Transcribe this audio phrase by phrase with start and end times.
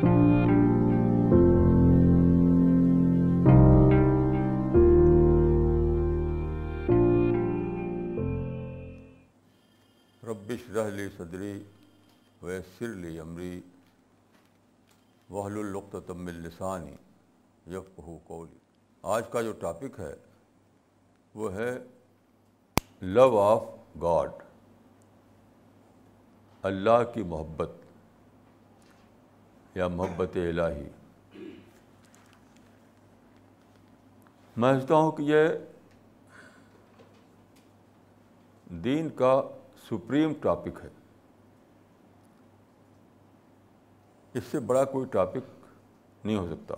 [0.00, 0.08] ربش
[10.74, 11.64] رحلی صدری
[12.42, 13.60] ویسر لی عمری
[15.30, 16.96] وحل القط تم السانی
[17.74, 18.58] یف قولی
[19.02, 20.14] آج کا جو ٹاپک ہے
[21.34, 21.78] وہ ہے
[23.02, 23.62] لو آف
[24.02, 24.30] گاڈ
[26.62, 27.70] اللہ کی محبت۔
[29.74, 30.88] یا محبت الہی۔
[34.56, 35.48] میں سمجھتا ہوں کہ یہ
[38.70, 39.42] دین کا
[39.90, 40.88] سپریم ٹاپک ہے۔
[44.34, 45.66] اس سے بڑا کوئی ٹاپک
[46.24, 46.74] نہیں ہو سکتا۔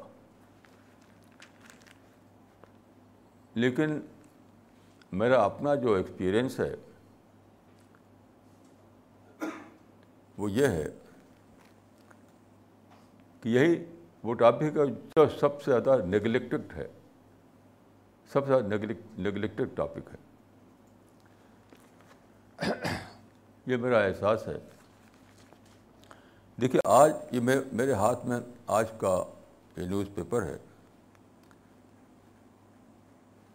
[3.55, 4.01] لیکن
[5.13, 6.75] میرا اپنا جو ایکسپیرئنس ہے
[10.39, 10.89] وہ یہ ہے
[13.43, 13.85] کہ یہی
[14.23, 14.71] وہ ٹاپک ہے
[15.17, 16.89] جو سب سے زیادہ نگلیکٹڈ ہے،
[18.33, 18.75] سب سے زیادہ
[19.21, 20.33] نگلیکٹڈ ٹاپک ہے۔
[23.67, 24.59] یہ میرا احساس ہے۔
[26.61, 27.41] دیکھیے، آج یہ
[27.73, 29.25] میرے ہاتھ میں آج کا
[29.77, 30.57] یہ نیوز پیپر ہے۔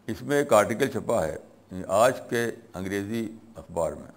[0.06, 1.36] اس میں ایک آرٹیکل چھپا ہے
[1.70, 4.12] یعنی آج کے انگریزی اخبار میں۔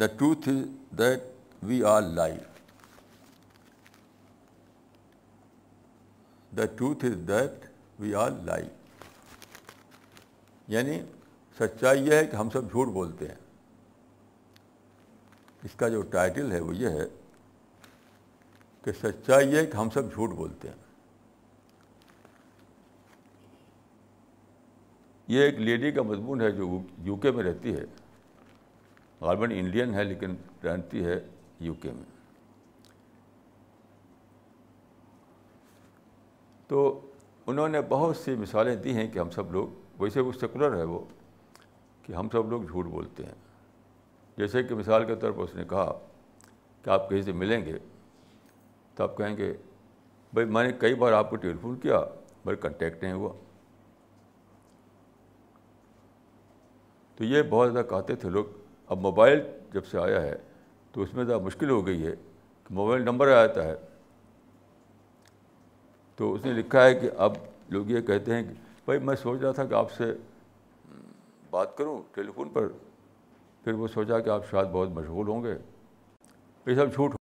[0.00, 1.22] The truth is that
[1.62, 2.34] we are lie
[6.56, 7.66] the truth is that
[7.98, 8.68] we are lie
[10.68, 11.00] یعنی
[11.58, 13.34] سچائی یہ ہے کہ ہم سب جھوٹ بولتے ہیں۔
[15.64, 17.04] اس کا جو ٹائٹل ہے وہ یہ ہے
[18.82, 20.76] کہ سچائی یہ ہے کہ ہم سب جھوٹ بولتے ہیں۔
[25.28, 27.84] یہ ایک لیڈی کا مضمون ہے جو یو کے میں رہتی ہے۔
[29.20, 31.20] غالباً انڈین ہے لیکن رہتی ہے
[31.60, 32.11] یو کے میں۔
[36.72, 37.00] تو
[37.46, 39.68] انہوں نے بہت سی مثالیں دی ہیں کہ ہم سب لوگ،
[40.02, 40.98] ویسے وہ سیکولر ہے وہ،
[42.02, 43.34] کہ ہم سب لوگ جھوٹ بولتے ہیں۔
[44.36, 45.98] جیسے کہ مثال کے طور پر اس نے کہا
[46.82, 47.78] کہ آپ کہیں سے ملیں گے
[48.94, 49.52] تو آپ کہیں گے،
[50.32, 52.00] بھائی، میں نے کئی بار آپ کو ٹیلی فون کیا
[52.44, 53.32] بھائی کنٹیکٹ نہیں ہوا۔
[57.16, 58.44] تو یہ بہت زیادہ کہتے تھے لوگ۔
[58.88, 59.40] اب موبائل
[59.72, 60.36] جب سے آیا ہے
[60.92, 62.16] تو اس میں زیادہ مشکل ہو گئی ہے
[62.64, 63.74] کہ موبائل نمبر آ جاتا ہے۔
[66.22, 67.32] تو اس نے لکھا ہے کہ اب
[67.68, 68.52] لوگ یہ کہتے ہیں کہ
[68.84, 70.04] بھائی میں سوچ رہا تھا کہ آپ سے
[71.50, 72.68] بات کروں ٹیلی فون پر،
[73.64, 75.56] پھر وہ سوچا کہ آپ شاید بہت مشغول ہوں گے۔
[76.66, 77.14] یہ سب جھوٹ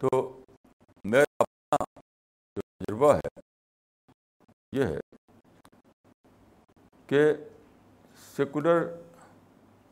[0.00, 0.42] تو
[1.04, 1.84] میرا اپنا
[2.56, 3.40] جو تجربہ ہے،
[4.72, 4.98] یہ ہے
[7.06, 7.22] کہ
[8.36, 8.86] سیکولر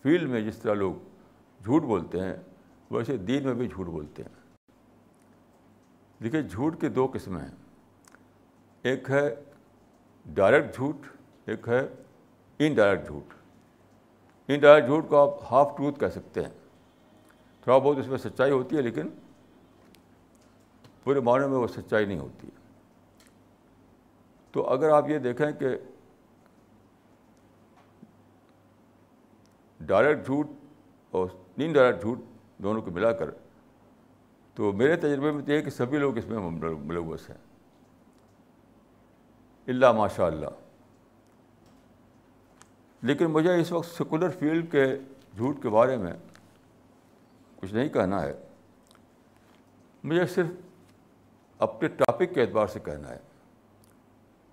[0.05, 0.95] فیلڈ میں جس طرح لوگ
[1.61, 2.37] جھوٹ بولتے ہیں
[2.91, 4.38] ویسے دین میں بھی جھوٹ بولتے ہیں۔
[6.22, 7.54] دیکھیے، جھوٹ کی دو قسمیں ہیں۔
[8.82, 9.34] ایک ہے
[10.26, 10.97] ڈائریکٹ جھوٹ،
[11.44, 11.88] ایک ہے
[12.59, 13.34] انڈائریکٹ جھوٹ۔
[14.49, 16.50] انڈائریکٹ جھوٹ کو آپ ہاف ٹروتھ کہہ سکتے ہیں۔
[17.60, 19.09] تھوڑا بہت اس میں سچائی ہوتی ہے، لیکن
[21.05, 22.59] پورے معنی میں وہ سچائی نہیں ہوتی۔ ہے
[24.53, 25.66] تو اگر آپ یہ دیکھیں کہ
[29.81, 30.47] ڈائریکٹ جھوٹ
[31.10, 32.19] اور ان ڈائریکٹ جھوٹ
[32.59, 33.31] دونوں کو ملا کر۔
[34.55, 37.37] تو میرے تجربے میں تو یہ کہ سبھی لوگ اس میں ملوث ہیں۔
[39.67, 40.47] اللہ ماشاء اللہ
[43.03, 44.97] لیکن مجھے اس وقت سیکولر فیلڈ کے
[45.37, 46.13] جھوٹ کے بارے میں
[47.57, 48.35] کچھ نہیں کہنا ہے۔
[50.05, 50.47] مجھے صرف
[51.59, 53.19] اپنے ٹاپک کے اعتبار سے کہنا ہے۔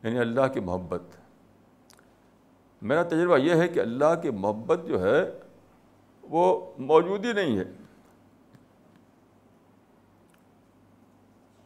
[0.04, 1.02] یعنی اللہ کی محبت۔
[2.82, 5.40] میرا تجربہ یہ ہے کہ اللہ کی محبت جو ہے
[6.22, 7.85] وہ موجود ہی نہیں ہے۔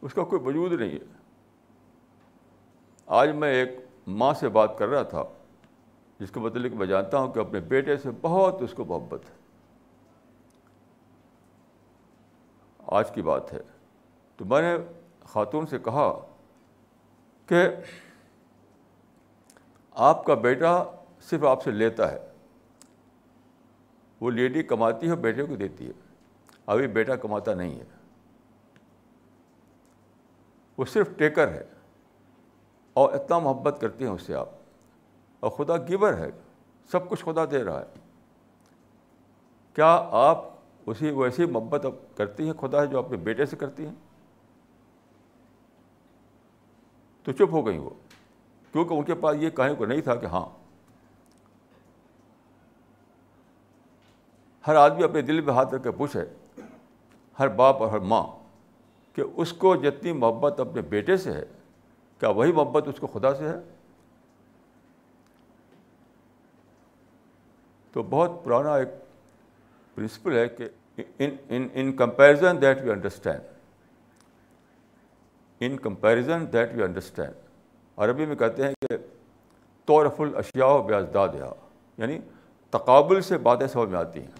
[0.02, 1.04] اس کا کوئی وجود نہیں ہے۔
[3.06, 3.70] آج میں ایک
[4.06, 5.24] ماں سے بات کر رہا تھا،
[6.20, 9.34] جس کو متعلق میں جانتا ہوں کہ اپنے بیٹے سے بہت اس کو محبت ہے۔
[12.78, 13.60] آج کی بات ہے۔
[14.36, 14.84] تو میں نے
[15.20, 16.26] خاتون سے کہا
[17.46, 17.68] کہ
[19.90, 20.84] آپ کا بیٹا
[21.20, 22.32] صرف آپ سے لیتا ہے۔
[24.20, 25.92] وہ لیڈی کماتی ہے بیٹے کو دیتی ہے۔
[26.66, 27.99] ابھی بیٹا کماتا نہیں ہے۔
[30.80, 31.64] وہ صرف ٹیکر ہے
[32.92, 34.48] اور اتنا محبت کرتے ہیں اس سے آپ
[35.40, 36.30] اور خدا گیور ہے،
[36.90, 37.84] سب کچھ خدا دے رہا ہے۔
[39.74, 40.44] کیا آپ
[40.86, 41.86] اسی ویسی محبت
[42.16, 43.94] کرتی ہیں، خدا ہے جو اپنے بیٹے سے کرتی ہیں؟
[47.22, 47.90] تو چپ ہو گئی وہ،
[48.72, 50.46] کیونکہ ان کے پاس یہ کہنے کو نہیں تھا کہ ہاں۔
[54.66, 56.24] ہر آدمی اپنے دل میں ہاتھ رکھ کے پوچھے،
[57.38, 58.39] ہر باپ اور ہر ماں۔
[59.14, 61.44] کہ اس کو جتنی محبت اپنے بیٹے سے ہے،
[62.20, 63.58] کیا وہی محبت اس کو خدا سے ہے؟
[67.92, 68.88] تو بہت پرانا ایک
[69.94, 70.68] پرنسپل ہے کہ
[71.18, 73.40] in comparison that we understand
[75.60, 77.34] in comparison that we understand
[77.96, 78.96] عربی میں کہتے ہیں کہ
[79.88, 81.28] طورف الاشیاء و بیازداد
[81.98, 82.18] یعنی
[82.72, 84.30] تقابل سے باتیں سمجھ میں آتی ہیں۔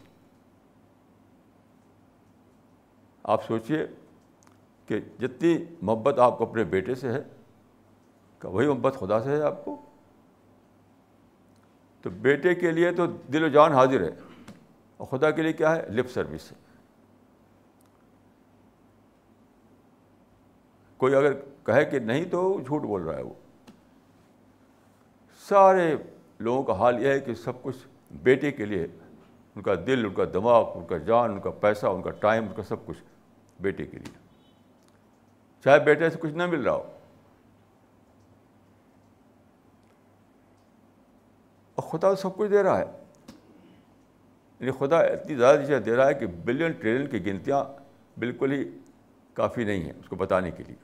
[3.25, 3.87] آپ سوچیے
[4.91, 7.23] کہ جتنی محبت آپ کو اپنے بیٹے سے ہے،
[8.39, 9.77] کہ وہی محبت خدا سے ہے آپ کو۔
[12.05, 14.11] تو بیٹے کے لیے تو دل و جان حاضر ہے،
[14.97, 16.57] اور خدا کے لیے کیا ہے؟ لپ سروس ہے۔
[20.97, 21.33] کوئی اگر
[21.65, 23.35] کہے کہ نہیں تو جھوٹ بول رہا ہے وہ۔
[25.43, 25.95] سارے
[26.39, 27.77] لوگوں کا حال یہ ہے کہ سب کچھ
[28.23, 28.87] بیٹے کے لیے
[29.57, 32.49] ان کا دل، ان کا دماغ، ان کا جان، ان کا پیسہ، ان کا ٹائم
[32.49, 33.03] ان کا سب کچھ
[33.61, 34.30] بیٹے کے لیے۔
[35.65, 36.97] چاہے بیٹے سے کچھ نہ مل رہا ہو۔
[41.75, 42.85] اور خدا سب کچھ دے رہا ہے۔
[44.61, 47.65] یعنی خدا اتنی زیادہ چیزیں دے رہا ہے کہ بلین ٹریلین کی گنتیاں
[48.19, 48.79] بالکل ہی
[49.35, 50.77] کافی نہیں ہیں اس کو بتانے کے لیے۔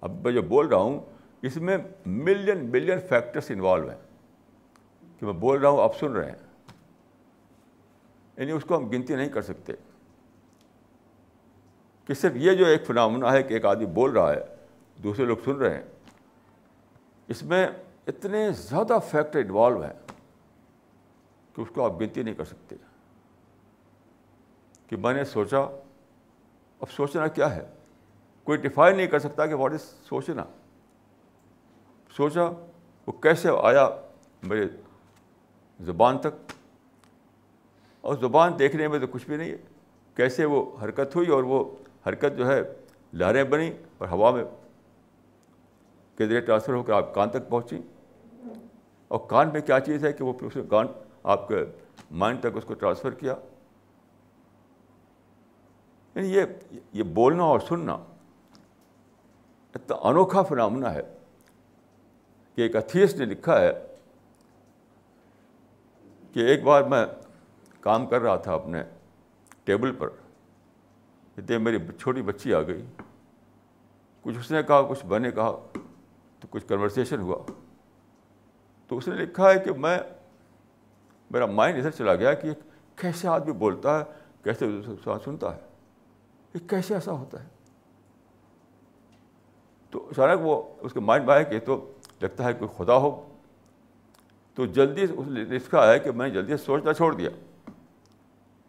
[0.00, 1.00] اب میں جو بول رہا ہوں،
[1.42, 3.98] اس میں ملین ملین فیکٹرس انوالو ہیں
[5.18, 6.38] کہ میں بول رہا ہوں، آپ سن رہے ہیں۔
[8.36, 9.72] یعنی اس کو ہم گنتی نہیں کر سکتے۔
[12.10, 14.40] کہ صرف یہ جو ایک فنامنا ہے کہ ایک آدمی بول رہا ہے،
[15.02, 15.84] دوسرے لوگ سن رہے ہیں،
[17.28, 17.68] اس میں
[18.06, 19.92] اتنے زیادہ فیکٹر انوالو ہیں
[21.54, 22.76] کہ اس کو آپ گنتی نہیں کر سکتے۔
[24.86, 25.58] کہ میں نے سوچا،
[26.80, 27.66] اب سوچنا کیا ہے؟
[28.44, 30.44] کوئی ڈیفائن نہیں کر سکتا کہ واٹ از سوچنا۔
[32.16, 32.44] سوچا،
[33.06, 33.88] وہ کیسے آیا
[34.42, 34.66] میرے
[35.80, 36.52] زبان تک؟
[38.00, 39.56] اور زبان دیکھنے میں تو کچھ بھی نہیں ہے۔
[40.14, 42.62] کیسے وہ حرکت ہوئی اور وہ حرکت جو ہے،
[43.12, 44.44] لہریں بنی اور ہوا میں
[46.16, 47.80] کے ذریعے ٹرانسفر ہو کر آپ کان تک پہنچی
[49.08, 50.86] اور کان میں کیا چیز ہے کہ وہ پھر اس نے کان
[51.22, 51.56] آپ کے
[52.10, 53.34] مائنڈ تک اس کو ٹرانسفر کیا۔
[56.14, 56.42] یعنی یہ
[56.92, 57.92] یہ بولنا اور سننا
[59.74, 61.02] اتنا انوکھا فنامنا ہے
[62.54, 63.86] کہ ایک اتھیس نے لکھا ہے
[66.32, 67.06] کہ ایک بار میں
[67.80, 68.82] کام کر رہا تھا اپنے
[69.64, 70.08] ٹیبل پر۔
[71.40, 72.86] اتنے میری چھوٹی بچی آ گئی،
[74.22, 75.52] کچھ اس نے کہا، کچھ میں نے کہا،
[76.40, 77.52] تو کچھ کنورسیشن ہوا۔
[78.88, 79.98] تو اس نے لکھا ہے کہ میں،
[81.30, 82.50] میرا مائنڈ ادھر چلا گیا کہ
[82.96, 84.04] کیسے آدمی بولتا ہے،
[84.42, 84.66] کیسے
[85.24, 85.60] سنتا ہے۔
[86.54, 87.48] یہ کیسے ایسا ہوتا ہے؟
[89.90, 91.92] تو اچانک وہ اس کے مائنڈ میں آیا کہ تو
[92.22, 93.36] لگتا ہے کوئی خدا ہو۔
[94.54, 97.30] تو جلدی اس نے لکھا ہے کہ میں نے جلدی سوچنا چھوڑ دیا،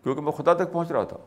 [0.04, 1.18] کیونکہ میں خدا تک پہنچ رہا تھا۔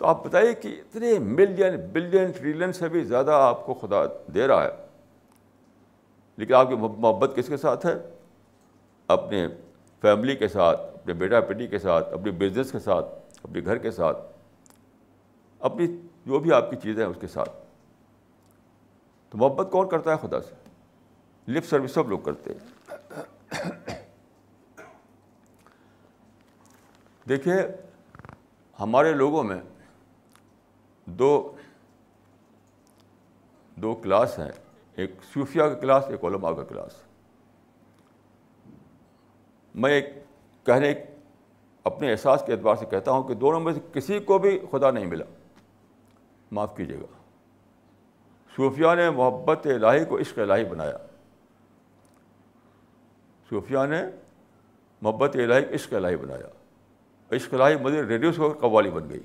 [0.00, 4.02] تو آپ بتائیے کہ اتنے ملین بلین ٹریلین سے بھی زیادہ آپ کو خدا
[4.34, 4.86] دے رہا ہے۔
[6.36, 7.92] لیکن آپ کی محبت کس کے ساتھ ہے؟
[9.08, 9.48] اپنے
[10.02, 13.06] فیملی کے ساتھ، اپنے بیٹا بیٹی کے ساتھ اپنے بزنس کے ساتھ،
[13.42, 14.18] اپنے گھر کے ساتھ،
[15.58, 15.86] اپنی
[16.26, 17.50] جو بھی آپ کی چیزیں ہیں اس کے ساتھ۔
[19.30, 20.54] تو محبت کون کرتا ہے خدا سے؟
[21.48, 22.94] لپ سروس سب لوگ کرتے ہیں۔
[27.28, 27.54] دیکھیے،
[28.80, 29.60] ہمارے لوگوں میں
[31.18, 31.56] دو
[33.76, 34.50] دو کلاس ہیں.
[34.96, 36.92] ایک صوفیہ کا کلاس، ایک علماء کا کلاس.
[39.74, 40.06] میں ایک
[40.66, 40.94] کہنے
[41.84, 44.90] اپنے احساس کے اعتبار سے کہتا ہوں کہ دونوں میں سے کسی کو بھی خدا
[44.90, 45.24] نہیں ملا.
[46.52, 47.18] معاف کیجیے گا.
[48.56, 50.96] صوفیہ نے محبت الہی کو عشق الہی بنایا.
[53.50, 54.02] صوفیہ نے
[55.02, 56.46] محبت الہی کو عشق الہی بنایا.
[57.36, 59.20] عشق الہی مزید ریڈیوس ہو کر قوالی بن گئی.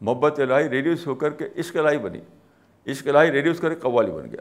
[0.00, 2.20] محبت الہی ریڈیوس ہو کر کے عشق الہی بنی۔
[2.86, 4.40] عشق الہی ریڈیوس کر کے قوالی بن گیا۔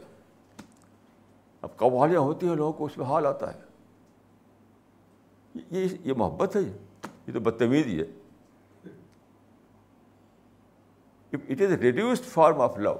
[1.61, 3.59] اب قوالیاں ہوتی ہیں لوگوں کو، اس میں حال آتا ہے۔
[5.71, 6.61] یہ یہ محبت ہے،
[7.27, 8.05] یہ تو بدتمیزی ہے۔
[11.33, 12.95] It is reduced form of love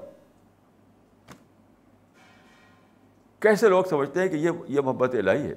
[3.40, 5.54] کیسے لوگ سمجھتے ہیں کہ یہ یہ محبت الہی ہے؟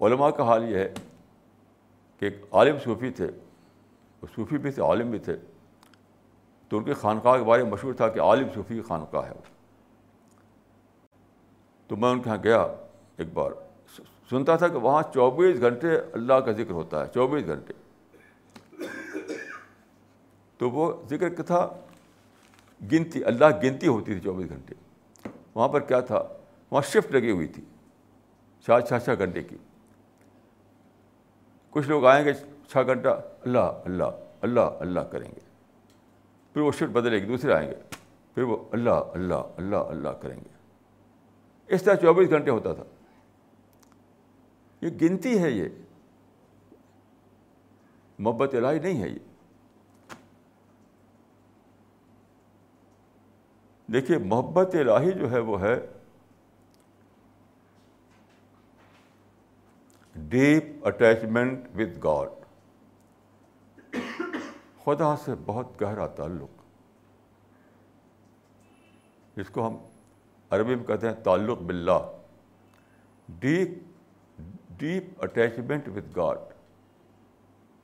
[0.00, 0.94] علماء کا حال یہ ہے
[2.18, 3.26] کہ ایک عالم صوفی تھے
[4.22, 5.36] وہ صوفی بھی تھے، عالم بھی تھے۔
[6.68, 9.32] تو ان کی خانقاہ کے بارے میں مشہور تھا کہ عالم صوفی کی خانقاہ ہے۔
[11.86, 12.62] تو میں ان کے یہاں گیا
[13.16, 13.50] ایک بار۔
[14.30, 17.72] سنتا تھا کہ وہاں چوبیس گھنٹے اللہ کا ذکر ہوتا ہے، چوبیس گھنٹے۔
[20.58, 21.68] تو وہ ذکر کیا تھا؟
[22.92, 24.74] گنتی، اللہ گنتی ہوتی تھی چوبیس گھنٹے۔
[25.54, 26.22] وہاں پر کیا تھا؟
[26.70, 27.62] وہاں شفٹ لگی ہوئی تھی
[28.66, 29.56] چار چھ چھ گھنٹے کی۔
[31.76, 32.32] کچھ لوگ آئیں گے،
[32.68, 33.08] چھ گھنٹہ،
[33.40, 34.04] اللہ اللہ
[34.40, 35.40] اللہ اللہ کریں گے۔
[36.52, 37.74] پھر وہ شفٹ بدلے گی، دوسرے آئیں گے۔
[38.34, 40.48] پھر وہ اللہ اللہ اللہ اللہ کریں گے۔
[41.66, 42.82] اس طرح چوبیس گھنٹے ہوتا تھا۔
[44.80, 45.68] یہ گنتی ہے یہ۔
[48.18, 49.18] محبت الہی نہیں ہے یہ۔
[53.92, 55.86] دیکھیے، محبت الہی جو ہے وہ ہے
[60.16, 62.28] ڈیپ اٹیچمنٹ وتھ گاڈ
[64.84, 66.62] خدا سے بہت گہرا تعلق.
[69.36, 69.76] جس کو ہم
[70.50, 71.98] عربی میں کہتے ہیں تعلق باللہ.
[73.28, 73.70] Deep
[74.78, 76.38] deep attachment with God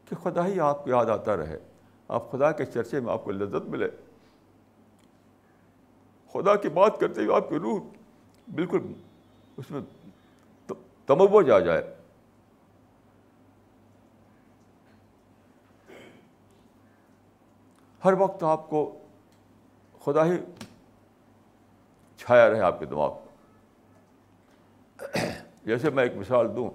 [0.08, 1.58] کہ خدا ہی آپ کو یاد آتا رہے.
[2.08, 3.88] آپ خدا کے چرچے میں آپ کو لذت ملے.
[6.34, 7.80] خدا کی بات کرتے ہوئے آپ کی روح
[8.54, 8.92] بالکل
[9.56, 9.80] اس میں
[11.08, 11.82] تموج آ جائے.
[18.04, 18.98] ہر وقت آپ کو
[20.04, 20.32] خدا ہی
[22.16, 23.24] چھایا رہے آپ کے دماغ کو۔
[25.64, 26.70] جیسے میں ایک مثال دوں۔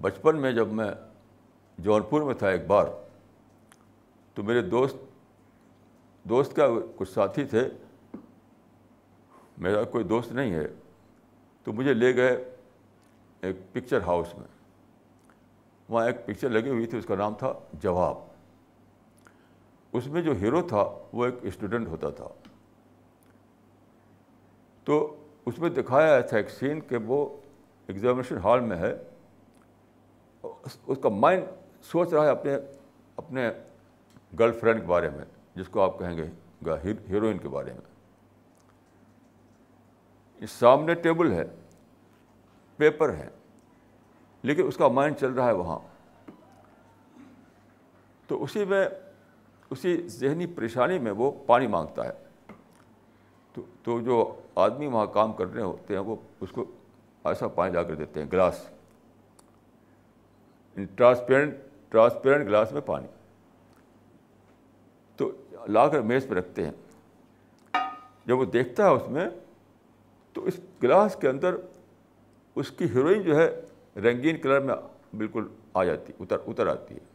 [0.00, 0.90] بچپن میں جب میں
[1.78, 2.84] جون پور میں تھا ایک بار،
[4.34, 4.96] تو میرے دوست
[6.22, 7.68] دوست کا کچھ ساتھی تھے۔
[9.58, 10.66] میرا کوئی دوست نہیں ہے۔
[11.64, 12.56] تو مجھے لے گئے
[13.40, 14.48] ایک پکچر ہاؤس میں۔
[15.88, 18.33] وہاں ایک پکچر لگی ہوئی تھی، اس کا نام تھا جواب۔
[19.94, 22.28] اس میں جو ہیرو تھا وہ ایک اسٹوڈنٹ ہوتا تھا۔
[24.84, 27.36] تو اس میں دکھایا تھا ایک سین کہ وہ
[27.86, 28.92] ایگزامینیشن ہال میں ہے۔
[30.86, 31.44] اس کا مائنڈ
[31.82, 32.56] سوچ رہا ہے اپنے
[33.16, 33.50] اپنے
[34.38, 35.24] گرل فرینڈ کے بارے میں،
[35.54, 36.26] جس کو آپ کہیں گے
[37.08, 37.92] ہیروئن کے بارے میں۔
[40.48, 41.44] سامنے ٹیبل ہے
[42.76, 43.28] پیپر ہے،
[44.42, 45.78] لیکن اس کا مائنڈ چل رہا ہے وہاں۔
[48.26, 48.88] تو اسی میں
[49.70, 52.12] اسی ذہنی پریشانی میں وہ پانی مانگتا ہے۔
[53.52, 56.64] تو تو جو آدمی وہاں کام کر رہے ہوتے ہیں وہ اس کو
[57.24, 58.68] ایسا پانی لا کر دیتے ہیں، گلاس۔
[60.76, 61.54] یعنی ٹرانسپیرنٹ
[61.88, 63.06] ٹرانسپیرنٹ گلاس میں پانی۔
[65.16, 65.32] تو
[65.68, 66.72] لا کر میز پہ رکھتے ہیں۔
[68.26, 69.26] جب وہ دیکھتا ہے اس میں،
[70.32, 71.54] تو اس گلاس کے اندر
[72.54, 73.60] اس کی ہیروئن جو ہے،
[73.96, 74.74] رنگین کلر میں
[75.16, 77.13] بالکل آ جاتی، اتر اتر آتی ہے۔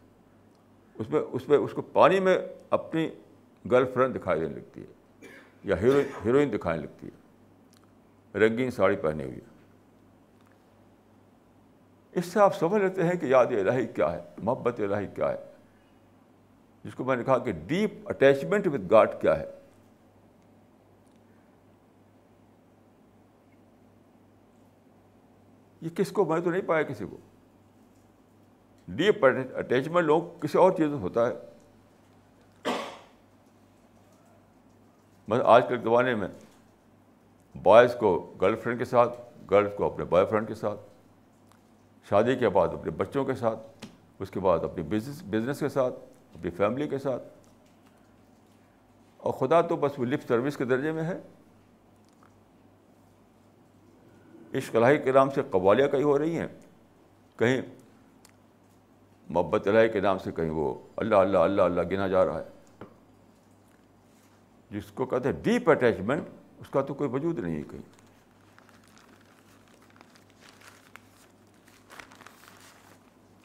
[1.00, 2.38] اس میں اس میں، اس کو پانی میں
[2.70, 3.10] اپنی
[3.72, 4.86] گرل فرینڈ دکھائی دینے لگتی ہے
[5.64, 9.40] یا ہیروئن ہیروئن دکھانے لگتی ہے۔ رنگین ساڑی پہنے ہوئی
[12.12, 15.38] اس سے آپ سمجھ لیتے ہیں کہ یاد الہی کیا ہے، محبت الہی کیا ہے۔
[16.84, 19.52] جس کو میں نے کہا کہ ڈیپ اٹیچمنٹ وتھ گاڈ کیا ہے۔
[25.82, 27.18] یہ کس کو، میں تو نہیں پایا کسی کو۔
[28.96, 31.34] ڈیپ اٹیچمنٹ لوگ کسی اور چیز میں ہوتا ہے۔
[35.28, 36.28] مطلب آج کل زمانے میں
[37.56, 40.80] بوائز کو گرل فرینڈ کے ساتھ گرلس کو اپنے بوائے فرینڈ کے ساتھ،
[42.10, 43.86] شادی کے بعد اپنے بچوں کے ساتھ،
[44.20, 45.94] اس کے بعد اپنی بزنس بزنس کے ساتھ،
[46.34, 47.24] اپنی فیملی کے ساتھ۔
[49.18, 51.22] اور خدا تو بس وہ لپ سروس کے درجے میں ہے۔
[54.52, 56.48] اس کلائی کے نام سے قوالیاں کہیں ہو رہی ہیں۔
[57.38, 57.62] کہیں
[59.30, 62.44] محبت الہی کے نام سے کہیں وہ اللہ اللہ اللہ اللہ گنا جا رہا ہے۔
[64.72, 66.24] جس کو کہتے ہیں ڈیپ اٹیچمنٹ
[66.60, 68.00] اس کا تو کوئی وجود نہیں ہے کہیں۔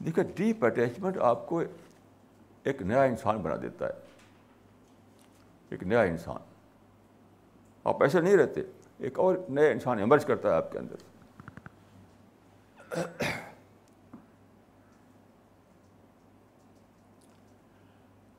[0.05, 1.63] دیکھیے ڈیپ اٹیچمنٹ آپ کو
[2.63, 3.93] ایک نیا انسان بنا دیتا ہے۔
[5.69, 6.37] ایک نیا انسان۔
[7.85, 8.61] آپ ایسے نہیں رہتے،
[8.99, 10.97] ایک اور نیا انسان ایمرج کرتا ہے آپ کے اندر۔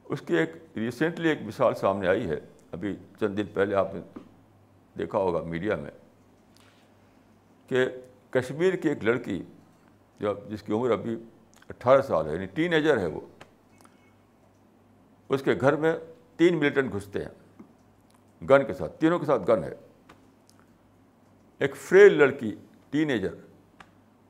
[0.06, 2.40] اس کی ایک ریسنٹلی ایک مثال سامنے آئی ہے۔
[2.72, 4.02] ابھی چند دن پہلے آپ نے
[4.98, 5.92] دیکھا ہوگا میڈیا میں
[7.68, 7.86] کہ
[8.30, 9.44] کشمیر کی ایک لڑکی
[10.20, 11.16] جو جس کی عمر ابھی
[11.70, 13.20] اٹھارہ سال ہے یعنی ٹین ایجر ہے وہ،
[15.30, 15.98] اس کے گھر میں
[16.38, 17.64] تین ملیٹنٹ گھستے ہیں۔
[18.46, 19.74] گن کے ساتھ، تینوں کے ساتھ گن ہے۔
[21.60, 22.56] ایک فریل لڑکی
[22.90, 23.36] ٹین ایجر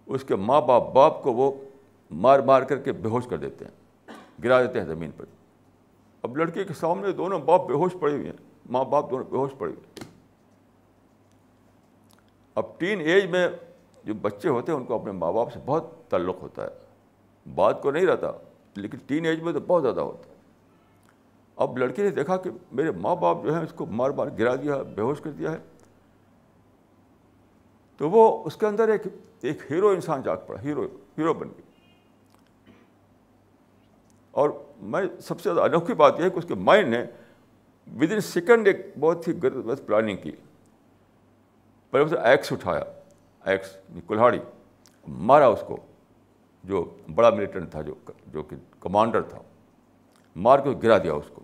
[0.06, 1.52] اس کے ماں باپ باپ کو وہ
[2.12, 3.72] مار مار کر کے بے ہوش کر دیتے ہیں،
[4.44, 5.26] گرا دیتے ہیں زمین پر۔
[6.26, 8.38] اب لڑکی کے سامنے دونوں باپ بے ہوش پڑے ہوئے ہیں۔
[8.70, 10.14] ماں باپ دونوں بے ہوش پڑے ہوئے ہیں۔
[12.56, 13.48] اب ٹین ایج میں
[14.04, 16.68] جو بچے ہوتے ہیں، ان کو اپنے ماں باپ سے بہت تعلق ہوتا ہے۔
[17.56, 18.32] بات کو نہیں رہتا،
[18.76, 20.36] لیکن ٹین ایج میں تو بہت زیادہ ہوتا ہے۔
[21.56, 24.56] اب لڑکے نے دیکھا کہ میرے ماں باپ جو ہیں، اس کو مار مار گرا
[24.56, 25.58] دیا ہے بے ہوش کر دیا ہے۔
[27.98, 29.02] تو وہ اس کے اندر ایک
[29.42, 30.84] ایک ہیرو انسان جاگ پڑا، ہیرو
[31.18, 31.82] ہیرو بن گیا۔
[34.32, 34.50] اور
[34.82, 37.06] میں سب سے زیادہ انوکھی بات یہ ہے کہ اس کے مائنڈ نے
[38.00, 40.32] ود ان سیکنڈ ایک بہت ہی غلط پلاننگ کی۔
[41.90, 42.84] پہلے اسے ایکس اٹھایا۔
[43.46, 44.40] ایکس یعنی کلہاڑی۔
[45.08, 45.78] مارا اس کو۔
[46.64, 47.94] جو بڑا ملیٹنٹ تھا، جو
[48.28, 49.42] جو کہ کمانڈر تھا۔
[50.36, 51.42] مار کے گرا دیا اس کو۔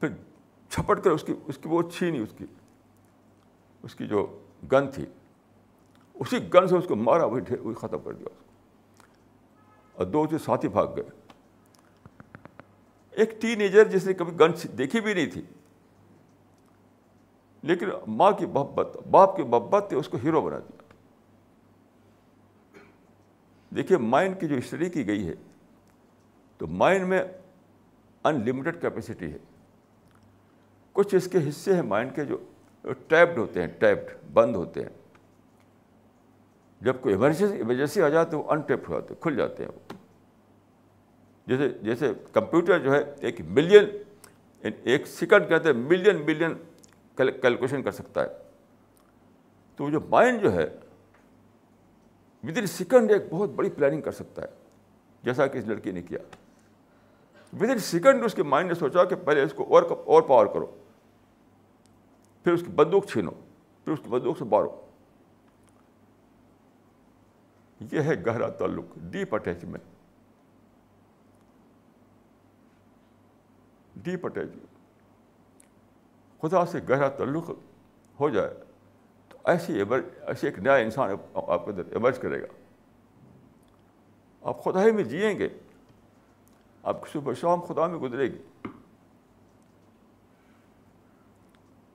[0.00, 0.08] پھر
[0.68, 2.44] چھپٹ کر اس کی اس کی وہ چھینی اس کی۔
[3.82, 4.38] اس کی جو
[4.72, 5.06] گن تھی،
[6.14, 8.52] اسی گن سے اس کو مارا، وہی وہی ختم کر دیا اس کو۔
[9.92, 11.25] اور دو سے ساتھی بھاگ گئے۔
[13.16, 15.42] ایک ٹین ایجر جس نے کبھی گن دیکھی بھی نہیں تھی۔
[17.62, 20.82] لیکن ماں کی محبت، باپ کی محبت نے اس کو ہیرو بنا دیا۔
[23.76, 25.34] دیکھیے مائنڈ کی جو اسٹڈی کی گئی ہے،
[26.58, 27.24] تو مائنڈ میں
[28.24, 29.38] انلمیٹڈ کیپیسٹی ہے۔
[30.92, 32.36] کچھ اس کے حصے ہیں مائنڈ کے جو
[32.82, 34.90] ٹیپڈ ہوتے ہیں ٹیپڈ بند ہوتے ہیں۔
[36.80, 39.70] جب کوئی ایمرجنسی ایمرجنسی آ جائے تو وہ انٹیپڈ ہو جاتے ہیں، کھل جاتے ہیں۔
[39.70, 40.05] وہ
[41.46, 43.84] جیسے جیسے کمپیوٹر جو ہے ایک ملین،
[44.82, 46.54] ایک سیکنڈ کے اندر ملین ملین
[47.16, 48.28] کیلکولیشن کر سکتا ہے۔
[49.76, 50.66] تو جو مائنڈ جو ہے
[52.42, 54.46] ود ان سیکنڈ ایک بہت بڑی پلاننگ کر سکتا ہے،
[55.22, 56.18] جیسا کہ اس لڑکی نے کیا۔
[57.52, 60.46] ود ان سیکنڈ اس کے مائنڈ نے سوچا کہ پہلے اس کو اور اور پاور
[60.46, 60.66] کرو۔
[62.44, 63.30] پھر اس کی بندوق چھینو،
[63.84, 64.80] پھر اس کی بندوق سے مارو۔
[67.92, 69.82] یہ ہے گہرا تعلق ڈیپ اٹیچمنٹ
[74.06, 74.66] ڈیپ اٹیچمنٹ جی۔
[76.42, 77.50] خدا سے گہرا تعلق
[78.20, 78.54] ہو جائے
[79.28, 79.80] تو ایسی
[80.26, 82.46] ایسے ایک نیا انسان آپ کے اندر ایمرج کرے گا۔
[84.42, 85.48] آپ خدا ہی میں جئیں گے۔
[86.82, 88.68] آپ کی صبح شام خدا میں گزرے گی۔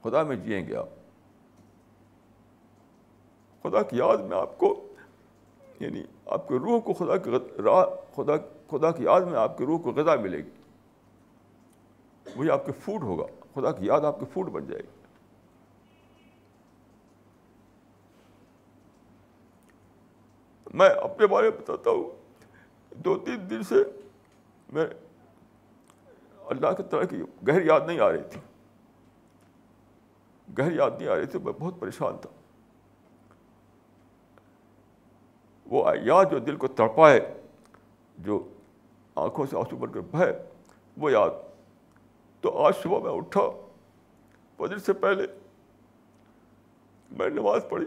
[0.04, 0.90] خدا میں جئیں گے آپ۔
[3.64, 4.88] خدا کی یاد میں آپ کو
[5.80, 7.32] یعنی آپ کے روح کو خدا کی
[7.64, 8.34] راہ خدا
[8.72, 10.61] خدا کی یاد میں آپ کے روح کو غذا ملے گی۔
[12.38, 15.00] وہی آپ کے فوڈ ہوگا خدا کی یاد آپ کی فوڈ بن جائے گی
[20.74, 22.10] میں اپنے بارے میں بتاتا ہوں
[22.96, 23.84] دو تین دن سے
[24.70, 24.86] میں
[26.50, 28.40] اللہ کی طرح کی گہری یاد نہیں آ رہی تھی
[30.48, 32.30] گہری یاد نہیں آ رہی تھی میں بہت پریشان تھا
[35.66, 37.20] وہ یاد جو دل کو تڑپائے
[38.18, 38.44] جو
[39.16, 40.32] آنکھوں سے آنسو بن کر بہے
[40.98, 41.30] وہ یاد
[42.42, 43.42] تو آج صبح میں اٹھا،
[44.58, 45.24] فجر سے پہلے
[47.12, 47.86] میں نماز پڑھی۔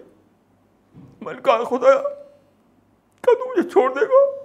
[1.21, 2.03] میں نے کہا خدا
[3.21, 4.45] کیا تو مجھے چھوڑ دے گا؟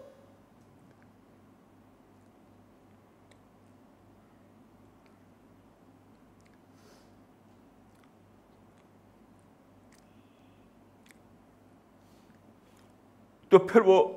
[13.49, 14.07] تو پھر وہ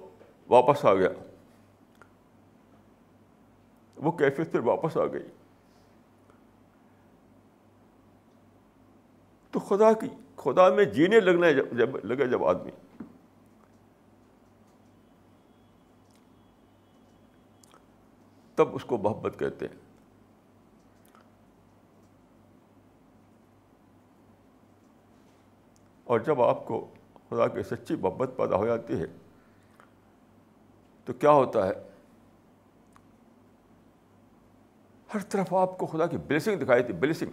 [0.49, 1.09] واپس آ گیا۔
[3.97, 5.42] وہ کیفیت پھر واپس آ گئی۔
[9.73, 10.07] خدا کی
[10.37, 12.71] خدا میں جینے لگنے جب لگے جب آدمی۔
[18.55, 19.77] تب اس کو محبت کہتے ہیں۔
[26.05, 26.95] اور جب آپ کو
[27.31, 29.07] خدا کی سچی محبت پیدا ہو جاتی ہے،
[31.05, 31.73] تو کیا ہوتا ہے؟
[35.15, 37.31] ہر طرف آپ کو خدا کی بلیسنگ دکھائی تھی بلیسنگ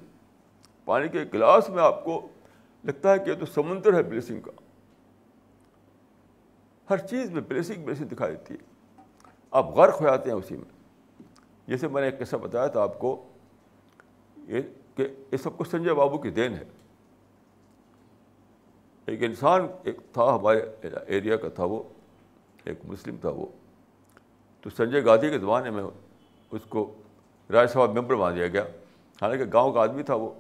[0.90, 2.28] پانی کے گلاس میں آپ کو
[2.84, 4.52] لگتا ہے کہ یہ تو سمندر ہے بلیسنگ کا۔
[6.90, 8.60] ہر چیز میں بلیسنگ بلیسنگ دکھائی دیتی ہے۔
[9.52, 11.00] آپ غرق ہو جاتے ہیں اسی میں۔
[11.68, 13.30] جیسے میں نے ایک قصہ بتایا تھا آپ کو،
[14.38, 14.62] یہ
[14.96, 16.64] کہ یہ سب کچھ سنجے بابو کی دین ہے۔
[19.06, 21.84] ایک انسان ایک تھا، ہمارے ایریا کا تھا وہ،
[22.64, 23.46] ایک مسلم تھا وہ۔
[24.62, 25.84] تو سنجے گاندھی کے زمانے میں
[26.52, 26.96] اس کو
[27.50, 28.64] راجیہ سبھا ممبر مان دیا گیا۔
[29.22, 30.34] حالانکہ گاؤں کا آدمی تھا وہ۔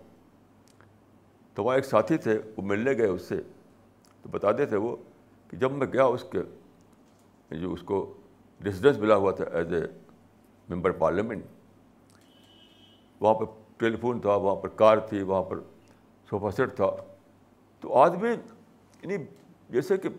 [1.53, 3.41] تو وہاں ایک ساتھی تھے، وہ ملنے گئے اس سے۔
[4.21, 4.95] تو بتاتے تھے وہ
[5.47, 6.39] کہ جب میں گیا اس کے،
[7.55, 8.13] جو اس کو
[8.65, 9.79] ریسیڈنس ملا ہوا تھا ایز اے
[10.69, 11.45] ممبر پارلیمنٹ
[13.19, 13.45] وہاں پر
[13.77, 15.59] ٹیلی فون تھا، وہاں پر کار تھی، وہاں پر
[16.29, 16.89] صوفہ سیٹ تھا۔
[17.79, 19.17] تو آدمی یعنی
[19.69, 20.09] جیسے کہ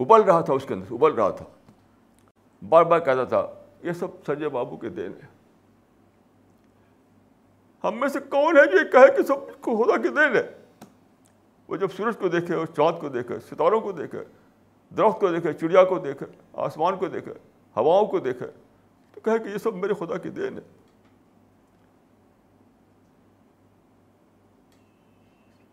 [0.00, 1.44] ابل رہا تھا اس کے اندر، ابل رہا تھا۔
[2.68, 3.46] بار بار کہتا تھا،
[3.82, 5.35] یہ سب سنجے بابو کے دین ہے۔
[7.88, 10.62] ہم میں سے کون ہے جو یہ کہے کہ سب کو خدا کی دین ہے؟
[11.68, 14.18] وہ جب سورج کو دیکھے اور چاند کو دیکھے، ستاروں کو دیکھے،
[14.96, 17.32] درخت کو دیکھے، چڑیا کو دیکھے، آسمان کو دیکھے،
[17.76, 18.46] ہواؤں کو دیکھے،
[19.14, 20.62] تو کہے کہ یہ سب میرے خدا کی دین ہے۔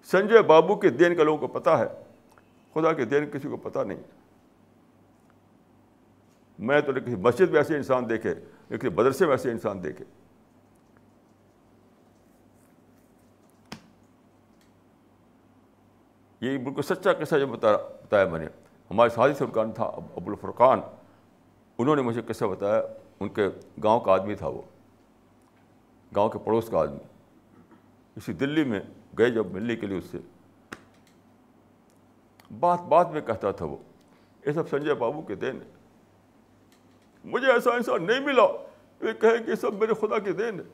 [0.03, 1.85] سنجے بابو کے دین کا لوگوں کو پتا ہے۔
[2.73, 3.99] خدا کے دین کسی کو پتہ نہیں۔
[6.59, 8.33] میں تو نے کسی مسجد میں ایسے انسان دیکھے
[8.69, 10.05] نہ کسی مدرسے میں ایسے انسان دیکھے۔
[16.43, 18.45] یہ بالکل سچا قصہ جو بتا بتایا میں نے
[18.91, 20.79] ہمارے ساتھی سرکان تھا ابو الفرقان
[21.79, 22.81] انہوں نے مجھے قصہ بتایا
[23.19, 23.47] ان کے
[23.83, 24.61] گاؤں کا آدمی تھا وہ
[26.15, 26.97] گاؤں کے پڑوس کا آدمی
[28.17, 28.81] اسی دلی میں
[29.17, 30.17] گئے جب ملنے کے لیے اس سے
[32.59, 33.77] بات بات میں کہتا تھا وہ
[34.47, 35.71] یہ سب سنجے بابو کے دین ہے
[37.23, 38.47] مجھے ایسا انسان نہیں ملا
[39.01, 40.65] یہ کہے کہ سب میرے خدا کے دین ہے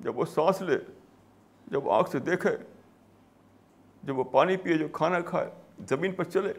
[0.00, 0.78] جب وہ سانس لے
[1.70, 2.56] جب آنکھ سے دیکھے،
[4.02, 5.50] جب وہ پانی پیے، جو کھانا کھائے،
[5.88, 6.52] زمین پر چلے۔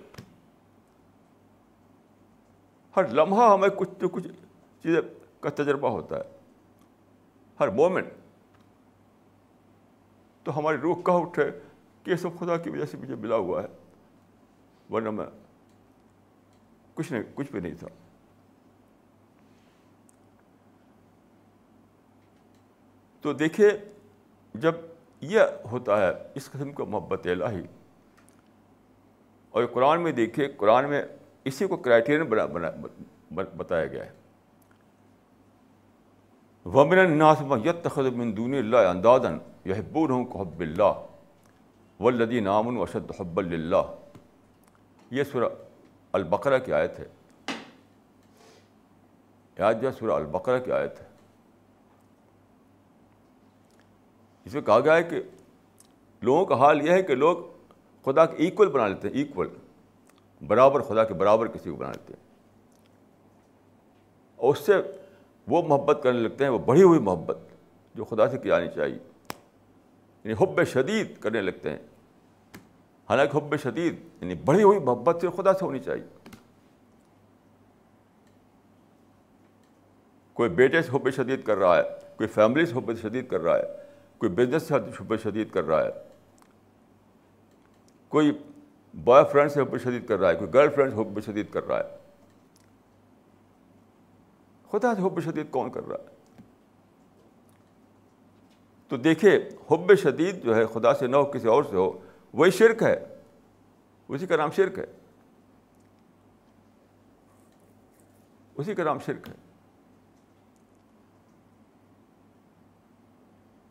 [2.95, 4.27] ہر لمحہ ہمیں کچھ تو کچھ
[4.83, 5.01] چیزیں
[5.39, 6.37] کا تجربہ ہوتا ہے۔
[7.59, 8.07] ہر مومنٹ
[10.43, 11.51] تو ہماری روح کہاں اٹھے؟
[12.03, 13.67] کہ یہ سب خدا کی وجہ سے مجھے ملا ہوا ہے۔
[14.93, 15.25] ورنہ میں
[16.93, 17.87] کچھ نہیں کچھ بھی نہیں تھا۔
[23.21, 23.69] تو دیکھیے،
[24.53, 24.73] جب
[25.21, 25.39] یہ
[25.71, 27.62] ہوتا ہے اس قسم کا محبت الہی۔
[29.49, 31.03] اور قرآن میں دیکھیے، قرآن میں
[31.45, 32.69] اسی کو کرائٹیرین بنا بنا
[33.32, 34.12] بتایا گیا ہے۔
[36.65, 41.05] ومن الناس یت من دون اللہ اندازن یحبون ہوں حب اللہ
[41.99, 43.95] ولدی نامن وشد حب اللہ
[45.12, 45.45] یہ سورہ
[46.12, 47.08] البقرہ کی آیت ہے۔
[49.58, 51.08] یاد جو سورہ البقرہ کی آیت ہے؟
[54.49, 55.21] اس میں کہا گیا ہے کہ
[56.21, 57.38] لوگوں کا حال یہ ہے کہ لوگ
[58.05, 59.47] خدا کے ایکول بنا لیتے ہیں ایکول
[60.47, 62.23] برابر خدا کے برابر کسی کو بنا لیتے ہیں۔
[64.35, 64.73] اور اس سے
[65.47, 67.38] وہ محبت کرنے لگتے ہیں، وہ بڑھی ہوئی محبت
[67.95, 68.97] جو خدا سے کی جانی چاہیے۔
[70.23, 71.79] یعنی حب شدید کرنے لگتے ہیں۔
[73.09, 76.29] حالانکہ حب شدید یعنی بڑھی ہوئی محبت سے خدا سے ہونی چاہیے۔
[80.33, 81.83] کوئی بیٹے سے حب شدید کر رہا ہے،
[82.17, 83.88] کوئی فیملی سے حب شدید کر رہا ہے
[84.19, 85.89] کوئی بزنس سے حب شدید کر رہا ہے۔
[88.10, 88.43] کوئی
[88.93, 91.63] بوائے فرینڈ سے حب شدید کر رہا ہے، کوئی گرل فرینڈ سے حب شدید کر
[91.63, 91.97] رہا ہے۔
[94.71, 96.15] خدا سے حب شدید کون کر رہا ہے؟
[98.88, 101.99] تو دیکھیے، حب شدید جو ہے، خدا سے نہ ہو، کسی اور سے ہو،
[102.34, 103.21] وہی شرک ہے۔
[104.08, 104.86] اسی کا نام شرک ہے۔
[108.55, 109.48] اسی کا نام شرک ہے۔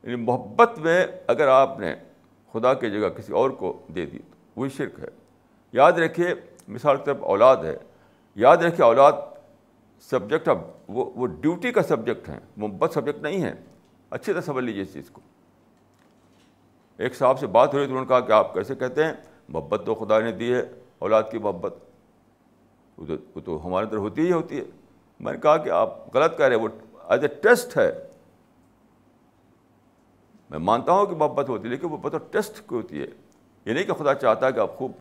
[0.02, 1.94] یعنی محبت میں اگر آپ نے
[2.52, 5.08] خدا کی جگہ کسی اور کو دے دی تو وہی شرک ہے۔
[5.72, 6.26] یاد رکھیے،
[6.68, 7.76] مثال کے طور پر اولاد ہے۔
[8.34, 9.12] یاد رکھیے، اولاد
[10.00, 10.58] سبجیکٹ اب
[10.88, 13.54] وہ وہ ڈیوٹی کا سبجیکٹ ہے۔ محبت سبجیکٹ نہیں ہے۔
[14.10, 15.20] اچھی طرح سمجھ لیجیے اس چیز کو۔
[16.96, 19.12] ایک صاحب سے بات ہو رہی تو انہوں نے کہا کہ آپ کیسے کہتے ہیں؟
[19.48, 20.62] محبت تو خدا نے دی ہے،
[20.98, 21.74] اولاد کی محبت۔
[22.96, 24.64] وہ تو ہمارے اندر ہوتی ہی ہوتی ہے۔
[25.20, 26.68] میں نے کہا کہ آپ غلط کہہ رہے ہیں، وہ
[27.08, 28.07] ایز اے ٹیسٹ ہے۔
[30.50, 33.06] میں مانتا ہوں کہ محبت ہوتی ہے، لیکن وہ بطور ٹیسٹ کی ہوتی ہے۔
[33.66, 34.92] یہ نہیں کہ خدا چاہتا ہے کہ آپ خوب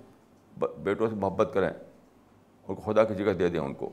[0.83, 1.69] بیٹوں سے محبت کریں
[2.67, 3.89] اور خدا کی جگہ دے دیں ان کو۔